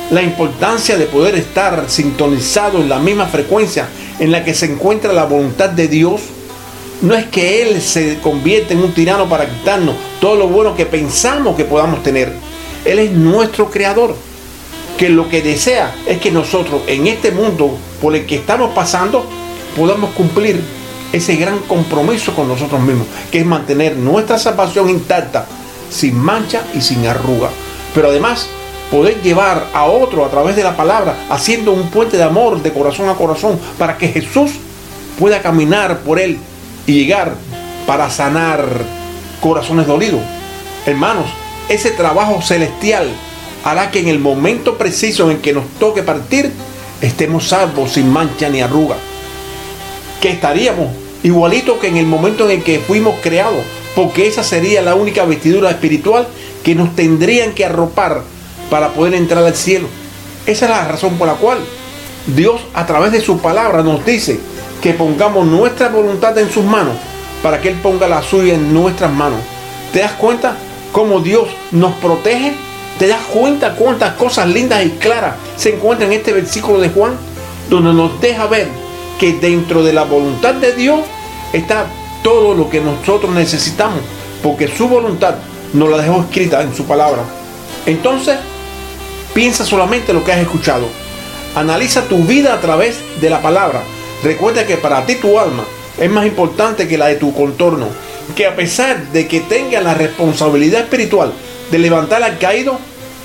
La 0.10 0.24
importancia 0.24 0.98
de 0.98 1.06
poder 1.06 1.36
estar 1.36 1.90
sintonizado 1.90 2.80
en 2.80 2.90
la 2.90 2.98
misma 2.98 3.28
frecuencia 3.28 3.88
en 4.20 4.32
la 4.32 4.44
que 4.44 4.56
se 4.56 4.66
encuentra 4.66 5.14
la 5.14 5.26
voluntad 5.26 5.70
de 5.70 5.88
Dios. 5.88 6.22
No 7.02 7.14
es 7.14 7.28
que 7.28 7.62
Él 7.62 7.82
se 7.82 8.18
convierte 8.18 8.74
en 8.74 8.80
un 8.80 8.94
tirano 8.94 9.30
para 9.30 9.48
quitarnos 9.48 9.96
todo 10.20 10.38
lo 10.38 10.48
bueno 10.48 10.76
que 10.76 10.88
pensamos 10.88 11.56
que 11.56 11.66
podamos 11.66 12.02
tener. 12.02 12.34
Él 12.84 12.98
es 12.98 13.12
nuestro 13.12 13.70
creador, 13.70 14.16
que 14.98 15.10
lo 15.10 15.30
que 15.30 15.44
desea 15.44 15.94
es 16.08 16.18
que 16.20 16.32
nosotros 16.32 16.82
en 16.88 17.06
este 17.06 17.30
mundo 17.30 17.78
por 18.02 18.16
el 18.16 18.26
que 18.26 18.38
estamos 18.38 18.74
pasando 18.74 19.24
podamos 19.76 20.10
cumplir 20.12 20.77
ese 21.12 21.36
gran 21.36 21.60
compromiso 21.60 22.34
con 22.36 22.48
nosotros 22.48 22.82
mismos, 22.82 23.08
que 23.32 23.40
es 23.40 23.46
mantener 23.46 23.96
nuestra 23.96 24.38
salvación 24.38 24.90
intacta, 24.90 25.46
sin 25.90 26.18
mancha 26.18 26.64
y 26.74 26.82
sin 26.82 27.06
arruga. 27.08 27.50
Pero 27.94 28.10
además 28.10 28.48
poder 28.92 29.22
llevar 29.22 29.68
a 29.74 29.86
otro 29.86 30.26
a 30.26 30.30
través 30.30 30.56
de 30.56 30.64
la 30.64 30.76
palabra, 30.76 31.16
haciendo 31.30 31.72
un 31.72 31.90
puente 31.90 32.18
de 32.18 32.24
amor 32.24 32.62
de 32.62 32.74
corazón 32.74 33.10
a 33.10 33.16
corazón, 33.16 33.60
para 33.78 33.98
que 33.98 34.10
Jesús 34.10 34.52
pueda 35.20 35.42
caminar 35.42 36.00
por 36.00 36.20
él 36.20 36.38
y 36.86 36.94
llegar 36.94 37.36
para 37.86 38.10
sanar 38.10 38.66
corazones 39.42 39.88
dolidos. 39.88 40.22
Hermanos, 40.86 41.26
ese 41.70 41.92
trabajo 41.92 42.42
celestial 42.42 43.10
hará 43.64 43.92
que 43.92 44.00
en 44.00 44.08
el 44.08 44.20
momento 44.20 44.78
preciso 44.78 45.30
en 45.32 45.40
que 45.40 45.54
nos 45.54 45.68
toque 45.80 46.04
partir, 46.04 46.52
estemos 47.02 47.48
salvos 47.48 47.94
sin 47.94 48.12
mancha 48.12 48.50
ni 48.50 48.62
arruga. 48.62 48.96
Que 50.22 50.30
estaríamos 50.30 50.90
igualito 51.24 51.80
que 51.80 51.88
en 51.88 51.98
el 51.98 52.06
momento 52.06 52.46
en 52.46 52.60
el 52.60 52.64
que 52.64 52.80
fuimos 52.80 53.16
creados, 53.22 53.64
porque 53.96 54.28
esa 54.28 54.44
sería 54.44 54.82
la 54.82 54.96
única 54.96 55.26
vestidura 55.26 55.70
espiritual 55.70 56.28
que 56.64 56.76
nos 56.76 56.96
tendrían 56.96 57.54
que 57.54 57.66
arropar 57.66 58.22
para 58.70 58.90
poder 58.90 59.16
entrar 59.16 59.44
al 59.44 59.56
cielo. 59.56 59.88
Esa 60.46 60.66
es 60.66 60.72
la 60.72 60.88
razón 60.88 61.18
por 61.18 61.28
la 61.28 61.34
cual 61.36 61.58
Dios 62.36 62.62
a 62.74 62.86
través 62.86 63.12
de 63.12 63.22
su 63.22 63.40
palabra 63.40 63.84
nos 63.84 64.06
dice 64.06 64.40
que 64.82 64.94
pongamos 64.94 65.46
nuestra 65.46 65.90
voluntad 65.90 66.38
en 66.38 66.52
sus 66.52 66.64
manos 66.64 66.96
para 67.42 67.62
que 67.62 67.70
Él 67.70 67.76
ponga 67.82 68.08
la 68.08 68.22
suya 68.22 68.54
en 68.54 68.74
nuestras 68.74 69.12
manos. 69.12 69.40
¿Te 69.94 70.00
das 70.00 70.14
cuenta 70.14 70.56
cómo 70.92 71.20
Dios 71.20 71.48
nos 71.72 71.94
protege? 71.96 72.54
¿Te 73.00 73.08
das 73.08 73.22
cuenta 73.34 73.76
cuántas 73.76 74.14
cosas 74.14 74.48
lindas 74.48 74.86
y 74.86 74.90
claras 74.92 75.36
se 75.56 75.76
encuentran 75.76 76.12
en 76.12 76.20
este 76.20 76.34
versículo 76.34 76.80
de 76.80 76.90
Juan? 76.90 77.14
Donde 77.70 77.94
nos 77.94 78.20
deja 78.22 78.48
ver 78.48 78.68
que 79.20 79.34
dentro 79.34 79.84
de 79.84 79.94
la 79.94 80.04
voluntad 80.04 80.56
de 80.56 80.74
Dios 80.74 81.00
está 81.54 81.88
todo 82.24 82.54
lo 82.54 82.70
que 82.70 82.82
nosotros 82.82 83.34
necesitamos, 83.34 84.00
porque 84.44 84.68
su 84.68 84.88
voluntad 84.88 85.36
nos 85.74 85.90
la 85.90 85.98
dejó 85.98 86.22
escrita 86.22 86.62
en 86.62 86.76
su 86.76 86.86
palabra. 86.86 87.24
Entonces, 87.86 88.38
piensa 89.34 89.66
solamente 89.66 90.14
lo 90.14 90.24
que 90.24 90.34
has 90.34 90.40
escuchado. 90.40 90.88
Analiza 91.56 92.04
tu 92.04 92.18
vida 92.20 92.54
a 92.54 92.62
través 92.62 92.98
de 93.22 93.30
la 93.30 93.42
palabra. 93.42 93.82
Recuerda 94.24 94.66
que 94.66 94.78
para 94.78 95.06
ti 95.06 95.16
tu 95.16 95.40
alma 95.40 95.64
es 96.00 96.10
más 96.10 96.26
importante 96.26 96.88
que 96.88 96.98
la 96.98 97.08
de 97.08 97.16
tu 97.16 97.34
contorno. 97.34 97.88
Que 98.36 98.46
a 98.46 98.56
pesar 98.56 99.12
de 99.12 99.28
que 99.28 99.40
tengas 99.40 99.84
la 99.84 99.94
responsabilidad 99.94 100.82
espiritual 100.82 101.32
de 101.72 101.80
levantar 101.80 102.24
al 102.24 102.38
caído, 102.38 102.78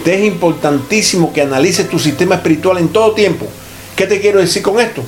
te 0.04 0.14
es 0.14 0.24
importantísimo 0.24 1.32
que 1.32 1.42
analices 1.42 1.88
tu 1.88 1.98
sistema 1.98 2.36
espiritual 2.36 2.78
en 2.78 2.88
todo 2.88 3.12
tiempo. 3.12 3.46
¿Qué 3.96 4.06
te 4.06 4.20
quiero 4.20 4.40
decir 4.40 4.62
con 4.62 4.80
esto? 4.80 5.02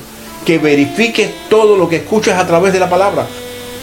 Que 0.45 0.57
verifiques 0.59 1.29
todo 1.49 1.75
lo 1.75 1.89
que 1.89 1.97
escuchas 1.97 2.37
a 2.39 2.45
través 2.45 2.71
de 2.73 2.79
la 2.79 2.89
palabra, 2.89 3.25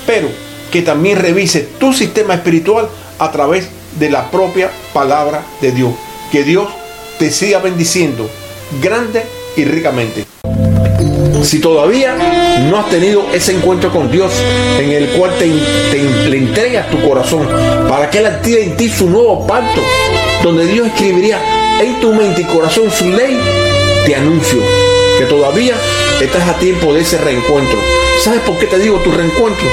pero 0.06 0.28
que 0.70 0.82
también 0.82 1.18
revises 1.18 1.78
tu 1.78 1.92
sistema 1.92 2.34
espiritual 2.34 2.88
a 3.18 3.30
través 3.32 3.68
de 3.98 4.08
la 4.10 4.30
propia 4.30 4.70
palabra 4.92 5.42
de 5.60 5.72
Dios. 5.72 5.92
Que 6.30 6.44
Dios 6.44 6.68
te 7.18 7.30
siga 7.30 7.58
bendiciendo 7.58 8.28
grande 8.80 9.24
y 9.56 9.64
ricamente. 9.64 10.24
Si 11.42 11.58
todavía 11.58 12.14
no 12.70 12.78
has 12.78 12.88
tenido 12.88 13.24
ese 13.34 13.52
encuentro 13.56 13.90
con 13.92 14.10
Dios 14.10 14.32
en 14.78 14.92
el 14.92 15.08
cual 15.10 15.32
te, 15.38 15.46
te- 15.90 16.28
le 16.30 16.38
entregas 16.38 16.88
tu 16.90 17.02
corazón 17.06 17.46
para 17.88 18.08
que 18.08 18.18
Él 18.18 18.26
active 18.26 18.62
en 18.64 18.76
ti 18.76 18.88
su 18.88 19.10
nuevo 19.10 19.44
pacto, 19.46 19.80
donde 20.44 20.66
Dios 20.66 20.86
escribiría 20.86 21.40
en 21.82 22.00
tu 22.00 22.12
mente 22.14 22.42
y 22.42 22.44
corazón 22.44 22.90
su 22.90 23.10
ley, 23.10 23.36
te 24.06 24.14
anuncio 24.14 24.60
todavía 25.26 25.74
estás 26.20 26.48
a 26.48 26.58
tiempo 26.58 26.94
de 26.94 27.00
ese 27.00 27.18
reencuentro. 27.18 27.78
¿Sabes 28.22 28.40
por 28.40 28.58
qué 28.58 28.66
te 28.66 28.78
digo 28.78 28.98
tu 28.98 29.10
reencuentro? 29.10 29.66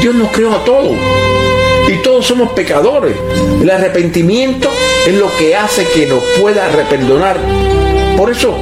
Dios 0.00 0.14
nos 0.14 0.30
creó 0.30 0.52
a 0.52 0.64
todos 0.64 0.96
y 1.88 2.02
todos 2.02 2.26
somos 2.26 2.52
pecadores. 2.52 3.16
El 3.60 3.70
arrepentimiento 3.70 4.68
es 5.06 5.14
lo 5.14 5.34
que 5.36 5.56
hace 5.56 5.86
que 5.88 6.06
nos 6.06 6.22
pueda 6.40 6.68
reperdonar. 6.68 7.38
Por 8.16 8.30
eso, 8.30 8.54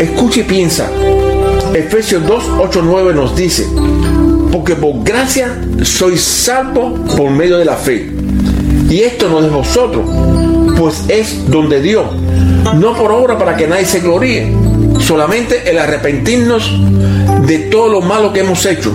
escucha 0.00 0.40
y 0.40 0.44
piensa. 0.44 0.90
Efesios 1.74 2.26
2, 2.26 2.44
8, 2.58 2.82
9 2.84 3.14
nos 3.14 3.36
dice, 3.36 3.66
porque 4.50 4.74
por 4.74 5.04
gracia 5.04 5.56
sois 5.82 6.20
salvos 6.20 6.98
por 7.16 7.30
medio 7.30 7.58
de 7.58 7.64
la 7.64 7.76
fe. 7.76 8.10
Y 8.88 9.02
esto 9.02 9.28
no 9.28 9.38
es 9.40 9.52
vosotros, 9.52 10.04
pues 10.76 11.04
es 11.08 11.48
donde 11.48 11.80
Dios, 11.80 12.06
no 12.74 12.96
por 12.96 13.12
obra 13.12 13.38
para 13.38 13.56
que 13.56 13.68
nadie 13.68 13.84
se 13.84 14.00
gloríe, 14.00 14.52
solamente 14.98 15.70
el 15.70 15.78
arrepentirnos 15.78 16.70
de 17.46 17.58
todo 17.70 17.88
lo 17.88 18.00
malo 18.00 18.32
que 18.32 18.40
hemos 18.40 18.64
hecho. 18.66 18.92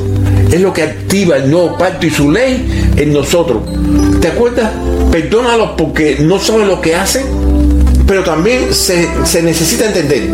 Es 0.52 0.62
lo 0.62 0.72
que 0.72 0.84
activa 0.84 1.38
el 1.38 1.50
nuevo 1.50 1.78
pacto 1.78 2.06
y 2.06 2.10
su 2.10 2.32
ley 2.32 2.94
en 2.96 3.14
nosotros. 3.14 3.64
¿Te 4.22 4.30
acuerdas? 4.30 4.72
Perdónalos 5.12 5.72
porque 5.78 6.18
no 6.20 6.40
saben 6.40 6.68
lo 6.68 6.80
que 6.80 6.96
hacen, 6.96 7.26
pero 8.08 8.24
también 8.24 8.74
se, 8.74 9.08
se 9.26 9.42
necesita 9.42 9.86
entender 9.86 10.30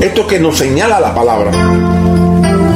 esto 0.00 0.26
que 0.26 0.38
nos 0.38 0.56
señala 0.56 1.00
la 1.00 1.14
palabra 1.14 1.50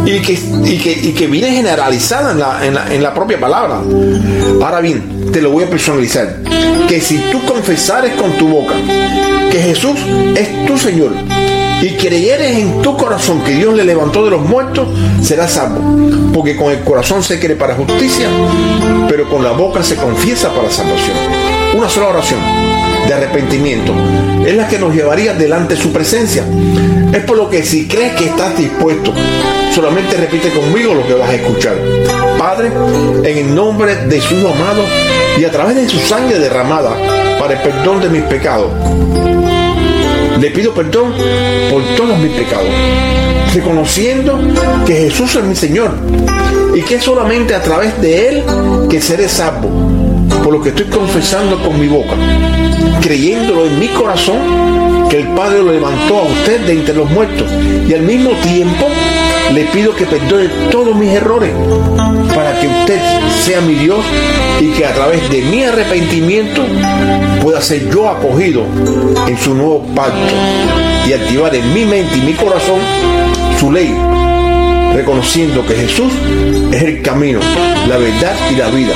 y 0.05 0.21
que, 0.21 0.33
y 0.65 0.79
que, 0.79 0.93
y 0.93 1.13
que 1.13 1.27
viene 1.27 1.53
generalizada 1.53 2.33
en 2.33 2.39
la, 2.39 2.67
en, 2.67 2.75
la, 2.75 2.95
en 2.95 3.03
la 3.03 3.15
propia 3.15 3.41
palabra. 3.41 3.81
Ahora 4.63 4.81
bien, 4.81 5.31
te 5.33 5.41
lo 5.41 5.51
voy 5.51 5.65
a 5.65 5.71
personalizar. 5.71 6.39
Que 6.89 7.01
si 7.01 7.19
tú 7.31 7.45
confesares 7.47 8.15
con 8.15 8.33
tu 8.33 8.49
boca 8.49 8.75
que 9.51 9.59
Jesús 9.59 9.99
es 10.37 10.67
tu 10.67 10.77
Señor 10.77 11.13
y 11.83 11.97
creyeres 11.97 12.57
en 12.59 12.81
tu 12.81 12.97
corazón 12.97 13.43
que 13.43 13.53
Dios 13.53 13.75
le 13.75 13.85
levantó 13.85 14.25
de 14.25 14.31
los 14.31 14.41
muertos, 14.41 14.87
serás 15.21 15.53
salvo. 15.53 15.81
Porque 16.33 16.57
con 16.57 16.71
el 16.71 16.81
corazón 16.81 17.23
se 17.23 17.41
cree 17.41 17.57
para 17.57 17.75
justicia, 17.75 18.29
pero 19.09 19.29
con 19.29 19.43
la 19.43 19.51
boca 19.51 19.83
se 19.83 19.97
confiesa 19.97 20.55
para 20.55 20.71
salvación. 20.71 21.17
Una 21.77 21.89
sola 21.89 22.09
oración 22.09 22.39
de 23.09 23.15
arrepentimiento 23.15 23.93
es 24.47 24.55
la 24.55 24.69
que 24.69 24.79
nos 24.79 24.95
llevaría 24.95 25.35
delante 25.35 25.75
de 25.75 25.81
su 25.81 25.93
presencia. 25.93 26.45
Es 27.13 27.25
por 27.25 27.37
lo 27.37 27.51
que 27.51 27.65
si 27.65 27.89
crees 27.89 28.13
que 28.15 28.27
estás 28.27 28.57
dispuesto, 28.57 29.13
solamente 29.75 30.17
repite 30.17 30.51
conmigo 30.51 30.95
lo 30.95 31.07
que 31.07 31.15
vas 31.15 31.31
a 31.31 31.35
escuchar. 31.35 31.75
Padre, 32.39 32.71
en 33.25 33.39
el 33.39 33.55
nombre 33.55 33.97
de 34.07 34.21
su 34.21 34.37
amado 34.37 34.85
y 35.37 35.45
a 35.45 35.51
través 35.51 35.77
de 35.77 35.89
su 35.89 35.99
sangre 35.99 36.39
derramada 36.39 36.97
para 37.41 37.55
el 37.55 37.61
perdón 37.61 38.01
de 38.01 38.09
mis 38.09 38.23
pecados, 38.23 38.71
le 40.41 40.51
pido 40.51 40.73
perdón 40.73 41.13
por 41.71 41.83
todos 41.97 42.19
mis 42.19 42.33
pecados, 42.33 42.67
reconociendo 43.55 44.39
que 44.87 44.95
Jesús 44.95 45.37
es 45.37 45.45
mi 45.45 45.55
Señor 45.55 45.93
y 46.75 46.83
que 46.83 46.97
es 46.97 47.03
solamente 47.05 47.55
a 47.55 47.63
través 47.63 48.01
de 48.01 48.29
Él 48.29 48.45
que 48.89 49.01
seré 49.01 49.29
salvo, 49.29 49.69
por 50.43 50.53
lo 50.53 50.63
que 50.63 50.71
estoy 50.71 50.87
confesando 50.87 51.63
con 51.63 51.79
mi 51.79 51.89
boca, 51.89 52.15
creyéndolo 53.01 53.67
en 53.67 53.79
mi 53.79 53.89
corazón 53.89 55.09
que 55.09 55.21
el 55.21 55.29
Padre 55.29 55.63
lo 55.63 55.73
levantó 55.73 56.21
a 56.21 56.23
usted 56.23 56.61
de 56.61 56.73
entre 56.73 56.95
los 56.95 57.11
muertos 57.11 57.47
y 57.87 57.93
al 57.93 58.03
mismo 58.03 58.31
tiempo 58.43 58.89
le 59.53 59.65
pido 59.67 59.95
que 59.95 60.07
perdone 60.07 60.49
todos 60.71 60.95
mis 60.95 61.11
errores 61.11 61.51
para 62.35 62.59
que 62.61 62.69
usted 62.69 63.01
sea 63.45 63.61
mi 63.61 63.75
Dios 63.75 63.99
y 64.61 64.69
que 64.69 64.87
a 64.87 64.95
través 64.95 65.29
de 65.31 65.43
mi 65.43 65.65
arrepentimiento 65.65 66.63
pueda 67.43 67.61
ser 67.61 67.91
yo 67.91 68.09
acogido 68.09 68.65
en 69.27 69.39
su 69.39 69.55
nuevo 69.55 69.85
pacto 69.95 70.35
y 71.07 71.13
activar 71.13 71.55
en 71.55 71.75
mi 71.75 71.85
mente 71.85 72.17
y 72.19 72.21
mi 72.21 72.35
corazón 72.35 72.79
su 73.59 73.71
ley, 73.71 73.95
reconociendo 74.95 75.67
que 75.67 75.75
Jesús 75.75 76.13
es 76.73 76.83
el 76.83 77.03
camino, 77.03 77.41
la 77.89 77.99
verdad 77.99 78.35
y 78.51 78.57
la 78.57 78.69
vida, 78.69 78.95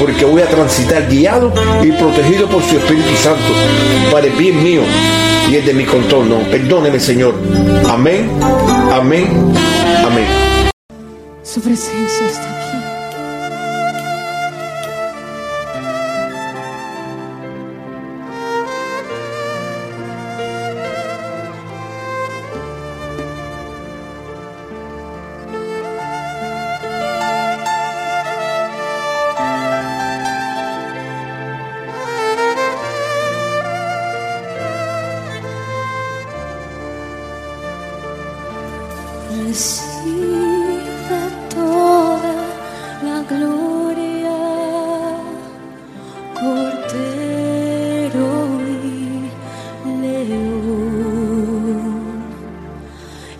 porque 0.00 0.24
voy 0.24 0.42
a 0.42 0.46
transitar 0.46 1.08
guiado 1.08 1.52
y 1.82 1.92
protegido 1.92 2.48
por 2.48 2.62
su 2.62 2.76
Espíritu 2.76 3.14
Santo 3.22 3.52
para 4.12 4.26
el 4.26 4.32
bien 4.32 4.62
mío 4.62 4.82
y 5.50 5.56
el 5.56 5.64
de 5.64 5.74
mi 5.74 5.84
contorno. 5.84 6.38
Perdóneme, 6.50 6.98
Señor. 6.98 7.34
Amén, 7.88 8.30
amén, 8.92 9.52
amén. 10.06 10.26
Su 11.42 11.60
presencia 11.60 12.26
está 12.26 12.50
aquí. 12.50 12.63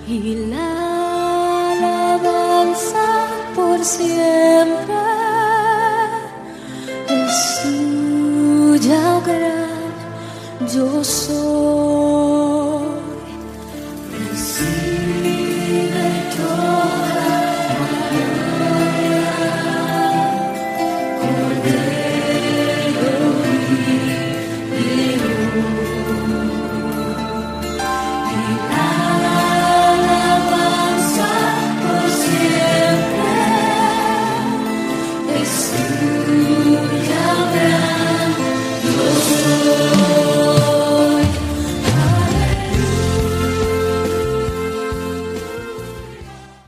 Y 0.07 0.35
la 0.51 1.73
alabanza 1.73 3.07
por 3.55 3.83
siempre 3.85 4.95
es 7.09 7.61
tuya, 7.63 9.21
gran 9.27 10.69
yo 10.73 11.03
soy. 11.03 12.14